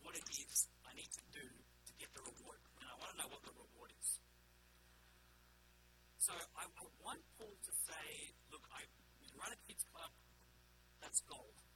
what 0.00 0.16
it 0.16 0.24
is 0.32 0.68
I 0.88 0.96
need 0.96 1.10
to 1.12 1.24
do 1.34 1.44
to 1.44 1.92
get 2.00 2.08
the 2.16 2.24
reward. 2.24 2.60
And 2.80 2.88
I 2.88 2.94
want 2.96 3.12
to 3.12 3.16
know 3.20 3.28
what 3.28 3.44
the 3.44 3.52
reward 3.52 3.92
is. 4.00 4.16
So 6.16 6.32
I, 6.56 6.64
I 6.64 6.84
want 7.04 7.20
Paul 7.36 7.52
to 7.52 7.72
say, 7.84 8.32
look, 8.48 8.64
I 8.72 8.80
run 9.36 9.52
a 9.52 9.58
kids 9.68 9.84
club, 9.92 10.12
that's 11.00 11.20
gold. 11.28 11.69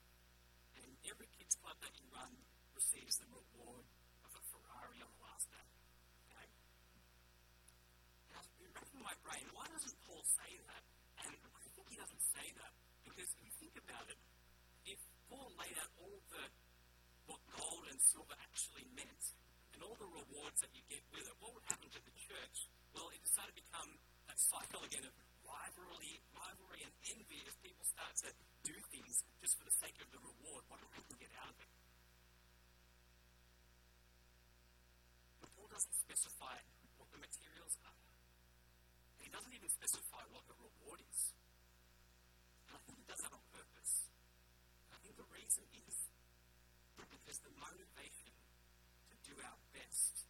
Every 1.05 1.29
kids 1.37 1.55
club 1.61 1.77
that 1.85 1.93
you 2.01 2.07
run 2.11 2.33
receives 2.73 3.21
the 3.21 3.29
reward 3.29 3.85
of 4.25 4.33
a 4.33 4.43
Ferrari 4.49 4.99
on 5.05 5.11
the 5.13 5.23
last 5.25 5.47
day. 5.53 5.69
Okay? 6.33 6.49
And 8.29 8.35
I 8.35 8.41
was 8.41 8.51
racking 8.73 9.05
my 9.05 9.17
brain, 9.21 9.45
why 9.53 9.69
doesn't 9.69 9.97
Paul 10.09 10.25
say 10.25 10.51
that? 10.65 10.83
And 11.25 11.33
I 11.37 11.65
think 11.77 11.87
he 11.93 11.97
doesn't 12.01 12.25
say 12.33 12.47
that 12.57 12.73
because 13.05 13.29
if 13.37 13.41
you 13.45 13.53
think 13.61 13.77
about 13.79 14.09
it, 14.09 14.19
if 14.89 15.01
Paul 15.29 15.53
laid 15.61 15.77
out 15.77 15.93
all 16.01 16.19
the 16.33 16.45
what 17.29 17.41
gold 17.53 17.85
and 17.89 18.01
silver 18.01 18.37
actually 18.37 18.85
meant 18.93 19.25
and 19.73 19.81
all 19.81 19.97
the 19.97 20.09
rewards 20.09 20.59
that 20.61 20.73
you 20.77 20.85
get 20.89 21.01
with 21.13 21.25
it, 21.25 21.37
what 21.41 21.57
would 21.57 21.67
happen 21.69 21.89
to 21.89 22.01
the 22.01 22.15
church? 22.17 22.57
Well, 22.93 23.09
it 23.13 23.21
decided 23.25 23.53
to 23.53 23.57
become 23.61 23.91
that 24.29 24.39
cycle 24.41 24.83
again 24.85 25.05
of 25.09 25.15
rivalry, 25.45 26.21
rivalry 26.37 26.81
and 26.85 26.95
envy 27.17 27.41
as 27.49 27.57
people 27.65 27.85
start 27.89 28.13
to 28.25 28.31
do 28.65 28.77
things 28.93 29.25
just 29.41 29.57
for 29.57 29.65
the 29.65 29.77
sake 29.81 29.97
of 30.01 30.09
the 30.13 30.21
reward. 30.21 30.63
What 30.69 30.81
do 30.81 30.87
people 30.93 31.17
get 31.17 31.33
out 31.41 31.49
of 31.49 31.57
it? 31.61 31.71
But 35.41 35.49
Paul 35.57 35.69
doesn't 35.73 35.97
specify 35.97 36.57
what 37.01 37.09
the 37.13 37.21
materials 37.21 37.75
are. 37.85 37.99
And 39.21 39.23
he 39.25 39.31
doesn't 39.33 39.53
even 39.64 39.80
specify 39.80 40.21
what 40.28 40.44
the 40.44 40.52
reward 40.61 41.00
is. 41.09 41.33
And 42.68 42.76
I 42.76 42.80
think 42.85 43.00
he 43.00 43.06
does 43.09 43.16
that 43.25 43.33
on 43.33 43.40
purpose. 43.49 44.12
I 44.92 45.00
think 45.00 45.16
the 45.16 45.25
reason 45.33 45.64
is 45.88 46.12
because 47.00 47.40
the 47.40 47.49
motivation 47.56 48.37
to 49.09 49.16
do 49.25 49.33
our 49.40 49.56
best, 49.73 50.28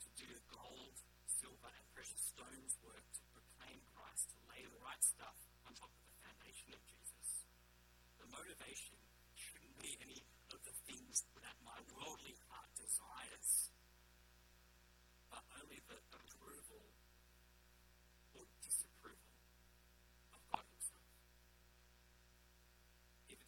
to 0.00 0.08
do 0.16 0.24
gold, 0.48 0.96
silver, 1.28 1.68
and 1.68 1.84
precious 1.92 2.32
stones 2.32 2.80
work 2.80 3.04
to 3.12 3.20
proclaim 3.36 3.76
Christ, 3.92 4.32
to 4.32 4.40
lay 4.48 4.64
the 4.64 4.80
right 4.80 5.04
stuff 5.04 5.36
on 5.68 5.76
top 5.76 5.92
of 5.92 6.00
the 6.08 6.16
foundation 6.24 6.72
of 6.72 6.80
Jesus. 6.88 7.44
The 8.24 8.28
motivation 8.32 8.96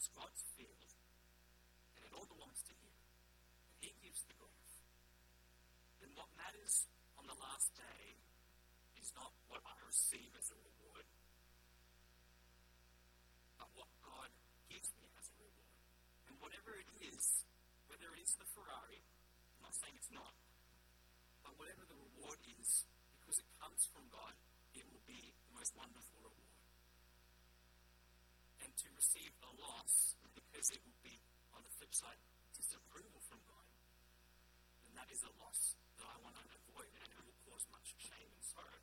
It's 0.02 0.10
God's 0.18 0.42
field, 0.58 0.90
and 1.94 2.02
it 2.02 2.10
all 2.10 2.26
belongs 2.26 2.58
to 2.66 2.74
Him. 2.74 2.90
And 3.78 3.86
He 3.86 3.94
gives 4.02 4.26
the 4.26 4.34
growth. 4.34 4.66
Then 6.02 6.10
what 6.18 6.26
matters 6.34 6.90
on 7.14 7.30
the 7.30 7.38
last 7.38 7.70
day 7.78 8.18
is 8.98 9.14
not 9.14 9.30
what 9.46 9.62
I 9.62 9.78
receive 9.86 10.34
as 10.34 10.50
a 10.50 10.58
reward, 10.58 11.06
but 13.62 13.70
what 13.78 13.86
God 14.02 14.26
gives 14.66 14.90
me 14.98 15.06
as 15.22 15.30
a 15.30 15.38
reward. 15.38 15.70
And 16.26 16.34
whatever 16.42 16.74
it 16.82 16.90
is, 17.06 17.46
whether 17.86 18.10
it 18.10 18.26
is 18.26 18.34
the 18.42 18.48
Ferrari, 18.58 19.06
I'm 19.62 19.70
not 19.70 19.78
saying 19.78 19.94
it's 19.94 20.10
not, 20.10 20.34
but 21.46 21.54
whatever 21.62 21.86
the 21.86 21.94
reward 21.94 22.42
is, 22.58 22.90
because 23.22 23.38
it 23.38 23.46
comes 23.62 23.86
from 23.94 24.10
God, 24.10 24.34
it 24.74 24.82
will 24.90 25.06
be 25.06 25.30
the 25.46 25.54
most 25.54 25.78
wonderful 25.78 26.18
reward. 26.18 26.31
To 28.82 28.90
receive 28.98 29.30
a 29.46 29.50
loss, 29.62 30.18
because 30.34 30.74
it 30.74 30.82
will 30.82 30.98
be, 31.06 31.14
on 31.54 31.62
the 31.62 31.70
flip 31.78 31.94
side, 31.94 32.18
disapproval 32.50 33.22
from 33.30 33.38
God, 33.46 33.62
then 34.82 34.90
that 34.98 35.06
is 35.06 35.22
a 35.22 35.30
loss 35.38 35.78
that 36.02 36.10
I 36.10 36.18
want 36.18 36.34
to 36.34 36.42
avoid, 36.50 36.90
and 36.90 37.06
it 37.14 37.22
will 37.22 37.38
cause 37.46 37.62
much 37.70 37.94
shame 37.94 38.26
and 38.26 38.42
sorrow. 38.42 38.82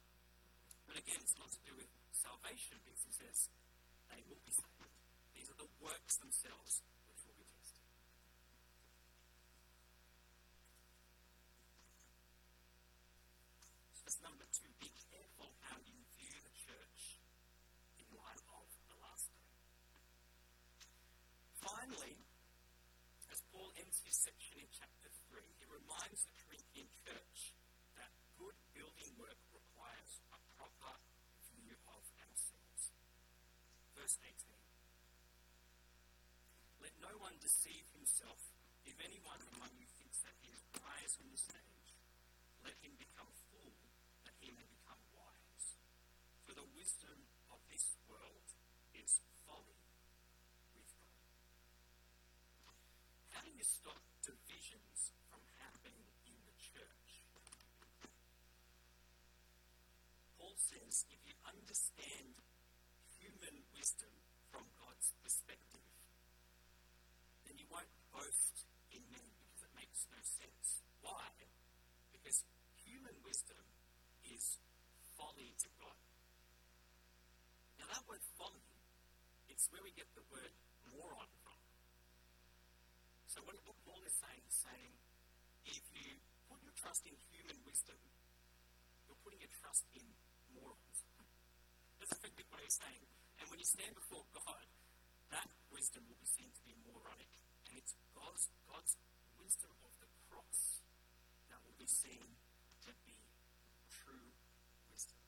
But 0.88 0.96
again, 1.04 1.20
it's 1.20 1.36
not 1.36 1.52
to 1.52 1.60
do 1.68 1.76
with 1.76 1.92
salvation, 2.16 2.80
because 2.88 3.04
he 3.04 3.12
says 3.12 3.52
they 4.08 4.24
will 4.24 4.40
be 4.48 4.56
saved. 4.56 4.96
These 5.36 5.52
are 5.52 5.60
the 5.60 5.68
works 5.84 6.16
themselves 6.24 6.80
which 7.12 7.20
will 7.28 7.36
be 7.36 7.44
tested. 7.60 7.84
So 14.00 14.08
that's 14.08 14.24
number 14.24 14.48
two. 14.56 14.72
Be 14.80 14.96
careful 15.12 15.52
how 15.68 15.76
you 15.84 16.00
view 16.16 16.40
the 16.40 16.56
church 16.56 17.20
in 18.00 18.08
light 18.16 18.40
of 18.48 18.64
the 18.88 18.96
last 19.04 19.28
day. 19.28 19.44
Finally, 21.60 22.18
as 23.30 23.44
Paul 23.54 23.70
ends 23.78 24.02
his 24.02 24.16
section 24.16 24.58
in 24.58 24.66
chapter 24.74 25.12
3, 25.30 25.44
reminds 26.00 26.24
the 26.24 26.32
Corinthian 26.48 26.88
church 27.04 27.52
that 28.00 28.08
good 28.40 28.56
building 28.72 29.12
work 29.20 29.36
requires 29.52 30.24
a 30.32 30.40
proper 30.56 30.96
view 31.52 31.76
of 31.92 32.08
ourselves. 32.24 32.96
Verse 34.00 34.16
18. 34.24 34.32
Let 36.80 36.96
no 37.04 37.12
one 37.20 37.36
deceive 37.44 37.84
himself. 37.92 38.40
If 38.88 38.96
anyone 39.04 39.44
among 39.60 39.76
you 39.76 39.92
thinks 40.00 40.24
that 40.24 40.32
he 40.40 40.48
is 40.56 40.64
wise 40.80 41.20
in 41.20 41.28
this 41.36 41.44
age, 41.52 41.92
let 42.64 42.80
him 42.80 42.96
become 42.96 43.28
fool, 43.52 43.76
that 44.24 44.40
he 44.40 44.56
may 44.56 44.64
become 44.72 45.04
wise. 45.12 45.76
For 46.48 46.56
the 46.56 46.68
wisdom 46.80 47.28
of 47.52 47.60
this 47.68 48.00
world 48.08 48.48
is 48.96 49.20
folly 49.44 49.84
with 50.72 50.88
God. 50.96 52.88
How 53.36 53.44
do 53.44 53.52
you 53.52 53.68
stop 53.68 54.00
divisions 54.24 55.12
from 55.28 55.42
happening 55.58 56.06
in 56.28 56.36
the 56.46 56.56
church? 56.74 57.12
Paul 60.38 60.56
says 60.58 61.06
if 61.10 61.22
you 61.26 61.36
understand 61.46 62.34
human 63.20 63.56
wisdom 63.76 64.14
from 64.50 64.66
God's 64.80 65.14
perspective, 65.22 65.86
then 67.46 67.58
you 67.58 67.66
won't 67.70 67.90
boast 68.14 68.66
in 68.94 69.02
men 69.10 69.30
because 69.46 69.66
it 69.66 69.74
makes 69.78 70.06
no 70.10 70.20
sense. 70.22 70.82
Why? 71.02 71.30
Because 72.14 72.46
human 72.86 73.16
wisdom 73.26 73.64
is 74.30 74.58
folly 75.18 75.54
to 75.62 75.70
God. 75.78 76.00
Now, 77.78 77.88
that 77.92 78.04
word 78.08 78.24
folly, 78.38 78.66
it's 79.50 79.66
where 79.72 79.82
we 79.84 79.92
get 79.96 80.08
the 80.16 80.26
word 80.32 80.54
moron 80.94 81.30
from. 81.44 81.60
So, 83.28 83.42
what, 83.46 83.56
Paul 83.86 84.02
is 84.06 84.16
saying 84.18 84.44
is 84.48 84.58
saying, 84.64 84.94
if 85.66 85.84
you 85.94 86.18
trust 86.80 87.04
in 87.04 87.16
human 87.28 87.60
wisdom, 87.68 88.00
you're 89.04 89.20
putting 89.20 89.44
your 89.44 89.52
trust 89.52 89.84
in 89.92 90.04
morons. 90.56 91.04
That's 92.00 92.16
effectively 92.16 92.48
what 92.48 92.64
he's 92.64 92.80
saying. 92.80 93.04
And 93.44 93.52
when 93.52 93.60
you 93.60 93.68
stand 93.68 93.92
before 94.00 94.24
God, 94.32 94.64
that 95.36 95.52
wisdom 95.76 96.08
will 96.08 96.20
be 96.24 96.30
seen 96.32 96.48
to 96.56 96.64
be 96.64 96.74
more 96.88 97.04
And 97.12 97.76
it's 97.76 97.94
God's, 98.16 98.48
God's 98.66 98.96
wisdom 99.36 99.76
of 99.84 99.92
the 100.00 100.08
cross 100.32 100.80
that 101.52 101.60
will 101.68 101.76
be 101.76 101.90
seen 101.90 102.40
to 102.88 102.92
be 103.04 103.20
true 103.92 104.32
wisdom. 104.88 105.20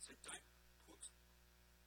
So 0.00 0.16
don't 0.24 0.46
put 0.88 1.04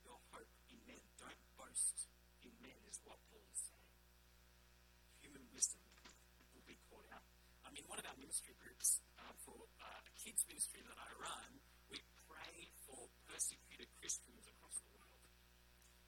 your 0.05 0.21
hope 0.29 0.53
in 0.69 0.77
men. 0.85 1.01
Don't 1.17 1.41
boast 1.57 2.05
in 2.45 2.53
men, 2.61 2.77
is 2.85 3.01
what 3.03 3.17
Paul 3.33 3.43
is 3.49 3.61
saying. 3.65 3.91
Human 5.25 5.43
wisdom 5.51 5.81
will 6.53 6.65
be 6.65 6.77
caught 6.89 7.05
out. 7.11 7.25
I 7.67 7.69
mean, 7.75 7.83
one 7.85 7.99
of 7.99 8.07
our 8.07 8.17
ministry 8.37 8.61
groups 8.61 9.01
uh, 9.17 9.33
for 9.41 9.57
uh, 9.81 10.05
a 10.05 10.13
kids' 10.13 10.45
ministry 10.45 10.85
that 10.85 10.93
I 10.93 11.09
run, 11.17 11.57
we 11.89 11.97
pray 12.29 12.69
for 12.85 13.09
persecuted 13.25 13.89
Christians 13.97 14.45
across 14.45 14.77
the 14.77 14.93
world. 14.93 15.25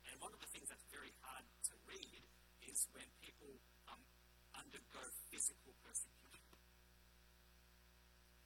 And 0.06 0.14
one 0.22 0.30
of 0.30 0.38
the 0.38 0.46
things 0.54 0.70
that's 0.70 0.86
very 0.94 1.10
hard 1.26 1.42
to 1.42 1.74
read 1.90 2.22
is 2.70 2.86
when 2.94 3.10
people 3.26 3.50
um, 3.90 3.98
undergo 4.54 5.02
physical 5.34 5.74
persecution. 5.82 6.54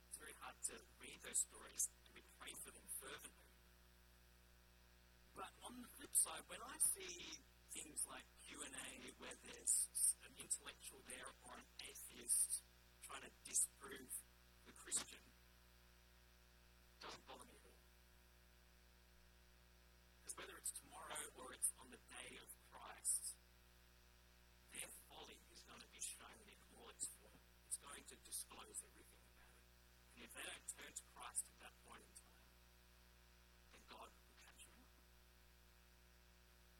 It's 0.08 0.15
very 0.15 0.38
hard 0.39 0.56
to 0.72 0.80
read 1.04 1.19
those 1.28 1.43
stories, 1.43 1.91
and 2.08 2.15
we 2.15 2.24
pray 2.39 2.56
for 2.63 2.72
them 2.72 2.88
fervently. 3.04 3.52
But 5.36 5.52
on 5.67 5.84
the 5.84 5.91
flip 6.00 6.15
side, 6.15 6.48
when 6.48 6.63
I 6.63 6.80
see 6.96 7.36
things 7.76 8.00
like 8.08 8.24
Q&A 8.48 9.12
where 9.19 9.36
there's 9.43 9.76
an 10.24 10.32
intellectual 10.39 11.04
there 11.12 11.36
or 11.43 11.60
an 11.60 11.67
trying 13.13 13.30
to 13.30 13.36
disprove 13.45 14.10
the 14.65 14.73
Christian, 14.73 15.21
doesn't 16.97 17.21
bother 17.30 17.45
me 17.45 17.54
at 17.62 17.69
all. 17.69 17.78
Because 20.17 20.34
whether 20.34 20.58
it's 20.58 20.73
tomorrow 20.73 21.21
or 21.38 21.54
it's 21.54 21.69
on 21.78 21.93
the 21.93 22.02
day 22.10 22.41
of 22.41 22.49
Christ, 22.73 23.38
their 24.73 24.89
folly 25.06 25.38
is 25.54 25.62
going 25.62 25.78
to 25.78 25.91
be 25.93 26.02
shown 26.02 26.41
in 26.49 26.58
all 26.73 26.89
its 26.89 27.06
form. 27.21 27.38
It's 27.69 27.78
going 27.78 28.02
to 28.02 28.17
disclose 28.26 28.82
everything 28.82 29.21
about 29.30 29.45
it. 29.45 29.62
And 30.17 30.26
if 30.26 30.34
they 30.34 30.49
don't 30.49 30.65
turn 30.73 30.89
to 30.89 31.06
Christ 31.13 31.45
at 31.54 31.58
that 31.69 31.78
point 31.86 32.02
in 32.02 32.13
time, 32.17 32.49
then 33.78 33.82
God 33.93 34.10
will 34.10 34.34
catch 34.41 34.65
them 34.65 34.82
up. 34.89 34.97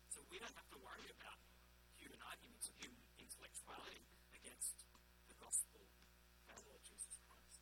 So 0.09 0.25
we 0.33 0.41
don't 0.41 0.57
have 0.57 0.69
to 0.73 0.81
worry 0.81 1.05
about 1.13 1.37
human 1.93 2.25
arguments 2.25 2.73
and 2.73 2.75
human 2.81 3.05
intellectuality 3.21 4.01
against 4.33 4.81
the 5.29 5.37
gospel 5.37 5.77
of 5.77 6.49
our 6.51 6.61
Lord 6.67 6.81
Jesus 6.83 7.15
Christ. 7.25 7.61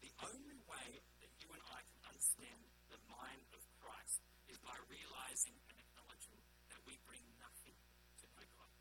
The 0.00 0.07
only 0.24 0.58
way 0.66 0.88
that 1.22 1.30
you 1.38 1.48
and 1.52 1.62
I 1.70 1.80
can 1.82 2.00
understand 2.10 2.60
the 2.90 3.00
mind 3.06 3.42
of 3.54 3.62
Christ 3.78 4.18
is 4.48 4.58
by 4.64 4.74
realizing 4.88 5.54
and 5.68 5.76
acknowledging 5.78 6.40
that 6.72 6.80
we 6.88 6.98
bring 7.06 7.22
nothing 7.38 7.76
to 8.22 8.24
know 8.34 8.46
God. 8.56 8.72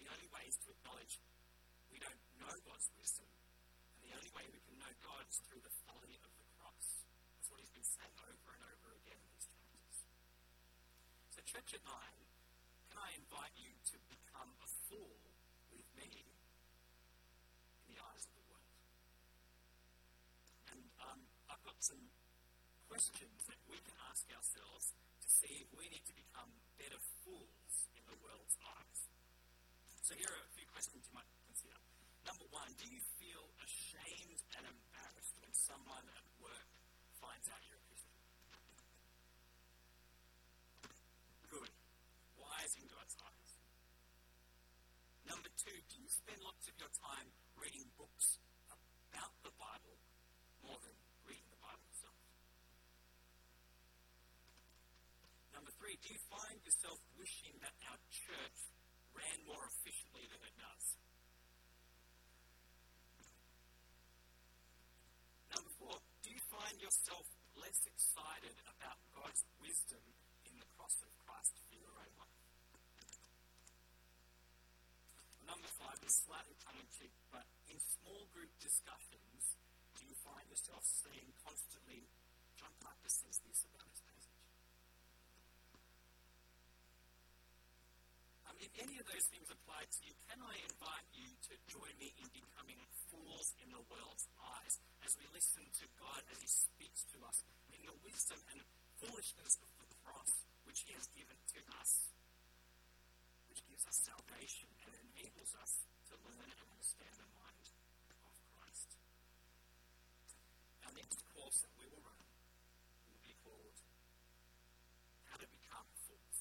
The 0.00 0.08
only 0.08 0.28
way 0.32 0.44
is 0.46 0.56
to 0.64 0.68
acknowledge 0.72 1.20
we 1.90 1.98
don't 1.98 2.22
know 2.40 2.54
God's 2.64 2.88
wisdom, 2.96 3.28
and 3.96 4.00
the 4.04 4.14
only 4.16 4.32
way 4.32 4.44
we 4.52 4.60
can 4.64 4.76
know 4.78 4.92
God 5.02 5.24
is 5.28 5.38
through 5.44 5.60
the 5.60 5.74
folly 5.88 6.16
of 6.22 6.32
the 6.36 6.46
cross. 6.56 7.04
That's 7.36 7.48
what 7.50 7.60
he's 7.60 7.74
been 7.74 7.86
saying 7.86 8.16
over 8.22 8.50
and 8.54 8.62
over 8.68 8.88
again 9.00 9.18
in 9.20 9.28
these 9.32 9.48
chapters. 9.50 9.96
So, 11.32 11.38
Church 11.44 11.76
at 11.76 11.82
Nine, 11.84 12.20
can 12.90 12.98
I 13.00 13.10
invite 13.18 13.54
you 13.56 13.72
to 13.92 13.96
become 14.08 14.50
a 14.62 14.68
fool 14.88 15.20
with 15.72 15.88
me 15.96 16.08
in 16.08 17.92
the 17.92 17.98
eyes 18.00 18.24
of 18.28 18.32
the 18.36 18.44
world? 18.48 18.72
And 20.72 20.80
um, 21.00 21.20
Got 21.76 21.92
some 21.92 22.08
questions 22.88 23.36
that 23.52 23.60
we 23.68 23.76
can 23.84 23.92
ask 24.08 24.24
ourselves 24.32 24.96
to 24.96 25.28
see 25.28 25.60
if 25.60 25.68
we 25.76 25.84
need 25.92 26.08
to 26.08 26.16
become 26.16 26.48
better 26.80 26.96
fools 27.20 27.92
in 27.92 28.00
the 28.08 28.16
world's 28.24 28.56
eyes. 28.64 29.00
So 30.00 30.16
here 30.16 30.32
are 30.32 30.40
a 30.40 30.52
few 30.56 30.64
questions 30.72 31.04
you 31.04 31.12
might 31.12 31.28
consider. 31.44 31.76
Number 32.24 32.48
one, 32.48 32.72
do 32.80 32.88
you 32.88 32.96
feel 33.20 33.44
ashamed 33.60 34.40
and 34.56 34.64
embarrassed 34.64 35.36
when 35.44 35.52
someone 35.52 36.08
at 36.16 36.24
work 36.40 36.72
finds 37.20 37.44
out 37.52 37.60
you're 37.68 37.76
a 37.76 37.84
Christian? 37.92 38.16
Good. 41.52 41.72
Wise 42.40 42.72
in 42.80 42.88
God's 42.88 43.20
eyes. 43.20 43.52
Number 45.28 45.52
two, 45.60 45.76
do 45.92 46.00
you 46.00 46.08
spend 46.08 46.40
lots 46.40 46.72
of 46.72 46.74
your 46.80 46.88
time 46.96 47.28
reading 47.60 47.84
books 48.00 48.40
about 48.72 49.36
the 49.44 49.52
Bible 49.60 50.00
more 50.64 50.80
than 50.80 50.96
reading 51.26 51.50
the 51.52 51.60
Bible 51.60 51.84
itself? 51.92 52.14
Do 56.02 56.12
you 56.12 56.20
find 56.28 56.58
yourself 56.64 56.98
wishing 57.16 57.56
that 57.64 57.74
our 57.88 57.98
church 58.12 58.58
ran 59.16 59.38
more 59.48 59.64
efficiently 59.64 60.28
than 60.28 60.40
it 60.44 60.56
does? 60.60 60.84
Number 65.56 65.72
four, 65.80 65.96
do 66.20 66.28
you 66.28 66.42
find 66.52 66.76
yourself 66.80 67.24
less 67.56 67.80
excited 67.88 68.56
about 68.68 69.00
God's 69.16 69.42
wisdom 69.58 70.04
in 70.44 70.54
the 70.60 70.68
cross 70.76 71.00
of 71.00 71.10
Christ 71.24 71.56
for 71.66 71.76
your 71.80 71.94
own 71.96 72.12
life? 72.20 72.36
number 75.46 75.70
five 75.78 75.96
is 76.02 76.12
slightly 76.26 76.58
tongue 76.60 76.76
in 76.76 76.88
cheek, 76.90 77.14
but 77.30 77.46
in 77.70 77.78
small 77.78 78.26
group 78.34 78.50
discussions, 78.58 79.56
do 79.94 80.02
you 80.04 80.12
find 80.20 80.44
yourself 80.50 80.82
saying 80.84 81.32
constantly, 81.40 82.04
John 82.58 82.74
Piper 82.82 83.08
says 83.08 83.40
this 83.46 83.64
about 83.64 83.86
this 83.88 84.02
passage? 84.04 84.36
Um, 88.56 88.64
if 88.64 88.72
any 88.80 88.96
of 88.96 89.04
those 89.04 89.28
things 89.28 89.52
apply 89.52 89.84
to 89.84 90.00
you, 90.00 90.16
can 90.32 90.40
I 90.40 90.56
invite 90.64 91.08
you 91.12 91.28
to 91.28 91.52
join 91.68 91.92
me 92.00 92.08
in 92.16 92.24
becoming 92.32 92.80
fools 93.12 93.52
in 93.60 93.68
the 93.68 93.84
world's 93.92 94.24
eyes 94.40 94.80
as 95.04 95.12
we 95.20 95.28
listen 95.36 95.60
to 95.60 95.84
God 96.00 96.24
as 96.32 96.40
He 96.40 96.48
speaks 96.48 97.04
to 97.12 97.20
us 97.28 97.44
in 97.76 97.84
the 97.84 97.92
wisdom 98.00 98.40
and 98.56 98.64
foolishness 98.96 99.60
of 99.76 99.84
the 99.92 100.00
cross 100.08 100.40
which 100.64 100.88
He 100.88 100.96
has 100.96 101.04
given 101.12 101.36
to 101.52 101.60
us? 101.76 102.16
Which 103.52 103.60
gives 103.68 103.84
us 103.84 104.08
salvation 104.08 104.72
and 104.88 104.92
enables 105.04 105.52
us 105.60 105.84
to 106.08 106.16
learn 106.24 106.48
and 106.48 106.60
understand 106.72 107.12
the 107.12 107.28
mind 107.36 107.66
of 108.08 108.32
Christ. 108.56 108.88
Our 110.88 110.94
next 110.96 111.20
course 111.36 111.60
that 111.60 111.72
we 111.76 111.84
will 111.92 112.00
run 112.08 112.24
will 113.12 113.20
be 113.20 113.36
called 113.44 113.76
How 115.28 115.36
to 115.36 115.44
Become 115.44 115.88
Fools. 116.08 116.38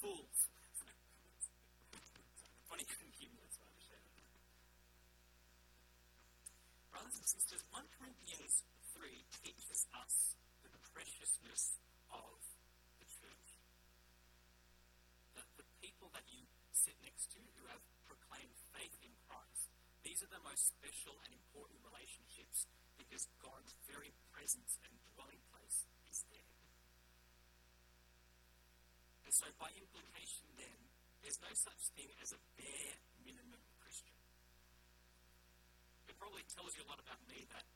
Fools. 0.00 0.38
Funny 2.68 2.84
humor, 3.16 3.40
that's 3.40 3.56
why 3.56 3.66
I 3.72 3.80
share 3.80 4.04
it. 4.04 4.12
Brothers 6.92 7.16
and 7.16 7.26
sisters, 7.26 7.64
1 7.72 7.80
Corinthians 7.96 8.62
3 8.92 9.08
teaches 9.40 9.88
us 9.96 10.36
the 11.06 11.12
preciousness 11.14 11.78
of 12.10 12.36
sit 16.86 16.94
next 17.02 17.34
to 17.34 17.42
who 17.58 17.66
have 17.66 17.82
proclaimed 18.06 18.54
faith 18.70 18.94
in 19.02 19.10
Christ. 19.26 19.74
These 20.06 20.22
are 20.22 20.30
the 20.30 20.38
most 20.46 20.70
special 20.70 21.18
and 21.26 21.34
important 21.34 21.82
relationships 21.82 22.70
because 22.94 23.26
God's 23.42 23.74
very 23.90 24.14
presence 24.30 24.78
and 24.86 24.94
dwelling 25.18 25.42
place 25.50 25.82
is 26.06 26.22
there. 26.30 26.54
And 29.26 29.34
so, 29.34 29.50
by 29.58 29.66
implication, 29.74 30.46
then, 30.54 30.78
there's 31.26 31.42
no 31.42 31.50
such 31.58 31.82
thing 31.98 32.06
as 32.22 32.30
a 32.30 32.40
bare 32.54 33.02
minimum 33.26 33.58
Christian. 33.82 34.14
It 36.06 36.14
probably 36.22 36.46
tells 36.54 36.70
you 36.78 36.86
a 36.86 36.88
lot 36.92 37.02
about 37.02 37.18
me 37.26 37.50
that 37.50 37.66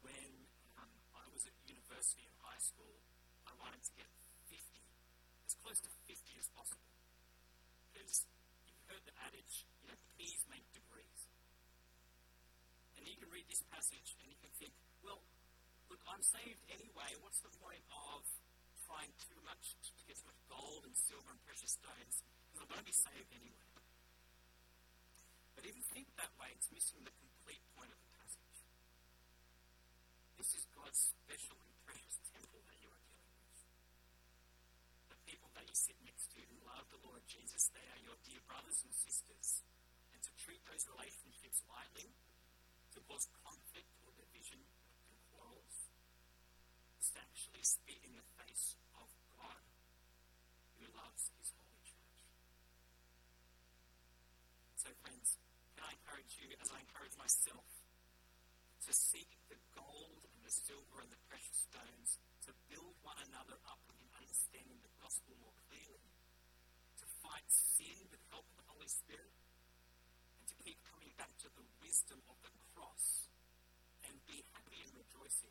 when 0.00 0.48
um, 0.80 0.88
I 1.12 1.28
was 1.28 1.44
at 1.44 1.52
university 1.68 2.24
and 2.24 2.36
high 2.56 2.64
school, 2.72 2.96
I 3.44 3.52
wanted 3.60 3.84
to 3.84 3.92
get 4.00 4.08
50, 4.48 4.56
as 5.44 5.52
close 5.60 5.76
to 5.84 5.92
50 6.08 6.40
as 6.40 6.48
possible. 6.56 6.88
Because 7.92 8.24
you've 8.64 8.80
heard 8.88 9.04
the 9.04 9.12
adage, 9.28 9.68
you 9.84 9.92
know, 9.92 9.98
P's 10.16 10.40
make 10.48 10.64
degrees. 10.72 11.28
And 12.96 13.04
you 13.04 13.12
can 13.20 13.28
read 13.28 13.44
this 13.52 13.60
passage 13.68 14.16
and 14.24 14.32
you 14.32 14.40
can 14.40 14.48
think, 14.56 14.72
well, 15.04 15.20
look, 15.92 16.00
I'm 16.08 16.24
saved 16.24 16.64
anyway. 16.72 17.12
What's 17.20 17.44
the 17.44 17.52
point 17.60 17.84
of 17.92 18.24
trying 18.88 19.12
too 19.20 19.36
much 19.44 19.76
to 19.76 20.02
get 20.08 20.16
so 20.16 20.24
much 20.24 20.40
gold 20.48 20.88
and 20.88 20.96
silver 20.96 21.28
and 21.28 21.40
precious 21.44 21.76
stones? 21.76 22.24
Because 22.24 22.64
I'm 22.64 22.72
going 22.72 22.80
to 22.80 22.88
be 22.88 22.96
saved 22.96 23.36
anyway. 23.36 23.68
But 25.60 25.68
if 25.68 25.76
you 25.76 25.84
think 25.92 26.08
that 26.16 26.32
way, 26.40 26.56
it's 26.56 26.72
missing 26.72 27.04
the 27.04 27.12
complete 27.20 27.60
point 27.76 27.92
of 27.92 28.00
the 28.00 28.10
passage. 28.16 28.64
This 30.40 30.56
is 30.56 30.64
God's 30.72 31.12
special 31.12 31.60
and 31.60 31.72
precious 31.84 32.16
temple 32.28 32.60
that 32.68 32.76
you 32.78 32.88
are 32.92 33.02
dealing 33.08 33.40
with. 33.40 33.60
The 35.08 35.18
people 35.24 35.48
that 35.56 35.64
you 35.64 35.75
sit 35.86 36.02
next 36.02 36.34
to 36.34 36.42
who 36.50 36.58
love 36.66 36.82
the 36.90 36.98
Lord 37.06 37.22
Jesus, 37.30 37.70
they 37.70 37.86
are 37.94 38.02
your 38.02 38.18
dear 38.26 38.42
brothers 38.50 38.82
and 38.82 38.90
sisters. 38.90 39.62
And 40.10 40.18
to 40.18 40.34
treat 40.34 40.58
those 40.66 40.82
relationships 40.90 41.62
lightly, 41.70 42.10
to 42.90 42.98
cause 43.06 43.30
conflict 43.46 43.86
or 44.02 44.10
division 44.18 44.58
and 45.06 45.18
quarrels, 45.30 45.86
is 46.98 47.14
to 47.14 47.22
actually 47.22 47.62
spit 47.62 48.02
in 48.02 48.18
the 48.18 48.26
face 48.34 48.74
of 48.98 49.06
God 49.38 49.62
who 50.82 50.90
loves 50.90 51.30
his 51.38 51.54
holy 51.54 51.78
church. 51.86 52.18
So, 54.82 54.90
friends, 55.06 55.38
can 55.78 55.86
I 55.86 55.94
encourage 56.02 56.34
you, 56.42 56.50
as 56.58 56.74
I 56.74 56.82
encourage 56.82 57.14
myself, 57.14 57.62
to 58.82 58.90
seek 58.90 59.30
the 59.46 59.58
gold 59.70 60.26
and 60.34 60.42
the 60.42 60.50
silver 60.50 60.98
and 60.98 61.14
the 61.14 61.22
precious 61.30 61.62
stones, 61.70 62.18
to 62.42 62.50
build 62.74 62.98
one 63.06 63.22
another 63.30 63.54
up 63.70 63.86
in 63.94 64.02
understanding 64.18 64.82
the 64.82 64.90
gospel 64.98 65.38
more 65.38 65.54
clearly, 65.70 66.06
fight 67.26 67.50
sin 67.50 67.98
with 68.06 68.14
the 68.14 68.22
help 68.30 68.46
of 68.54 68.56
the 68.62 68.66
Holy 68.86 69.02
Spirit, 69.02 69.34
and 70.38 70.46
to 70.46 70.54
keep 70.62 70.78
coming 70.86 71.10
back 71.18 71.34
to 71.42 71.50
the 71.58 71.66
wisdom 71.82 72.22
of 72.30 72.38
the 72.38 72.54
cross, 72.70 73.26
and 74.06 74.14
be 74.30 74.46
happy 74.54 74.78
and 74.78 74.94
rejoicing 74.94 75.50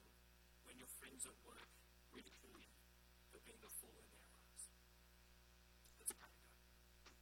when 0.64 0.80
your 0.80 0.88
friends 1.04 1.28
at 1.28 1.36
work 1.44 1.68
ridicule 2.16 2.56
you 2.64 2.80
for 3.28 3.44
being 3.44 3.60
a 3.60 3.68
fool 3.84 3.92
in 3.92 4.08
their 4.08 4.24
eyes. 4.40 4.64
Let's 6.00 6.16
pray 6.16 6.32
God. 6.32 7.20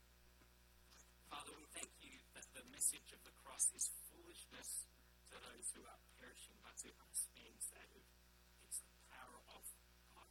Father, 1.34 1.58
we 1.58 1.66
thank 1.74 1.90
you 2.06 2.14
that 2.38 2.46
the 2.54 2.62
message 2.70 3.10
of 3.10 3.18
the 3.26 3.34
cross 3.42 3.74
is 3.74 3.90
foolishness 4.14 4.86
to 5.34 5.42
those 5.42 5.66
who 5.74 5.82
are 5.82 5.98
perishing, 6.22 6.62
but 6.62 6.78
to 6.86 6.94
us 7.10 7.26
means 7.34 7.74
that 7.74 7.90
it's 7.90 8.86
the 8.86 9.02
power 9.10 9.42
of 9.50 9.66
God. 10.14 10.30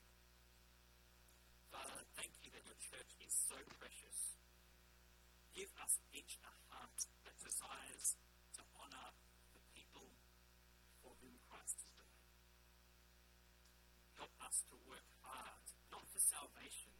Father, 1.74 2.06
thank 2.14 2.30
you 2.46 2.54
that 2.54 2.62
your 2.70 2.78
church 2.78 3.18
is 3.18 3.34
so 3.34 3.58
precious 3.82 4.38
give 5.54 5.68
us 5.84 6.00
each 6.12 6.40
a 6.40 6.52
heart 6.72 6.96
that 7.24 7.36
desires 7.40 8.16
to 8.56 8.62
honour 8.76 9.12
the 9.52 9.60
people 9.76 10.08
for 11.04 11.12
whom 11.20 11.36
Christ 11.48 11.84
has 11.84 11.92
died. 11.92 12.24
Help 14.16 14.32
us 14.40 14.64
to 14.72 14.76
work 14.88 15.08
hard, 15.20 15.64
not 15.92 16.08
for 16.08 16.20
salvation, 16.20 16.91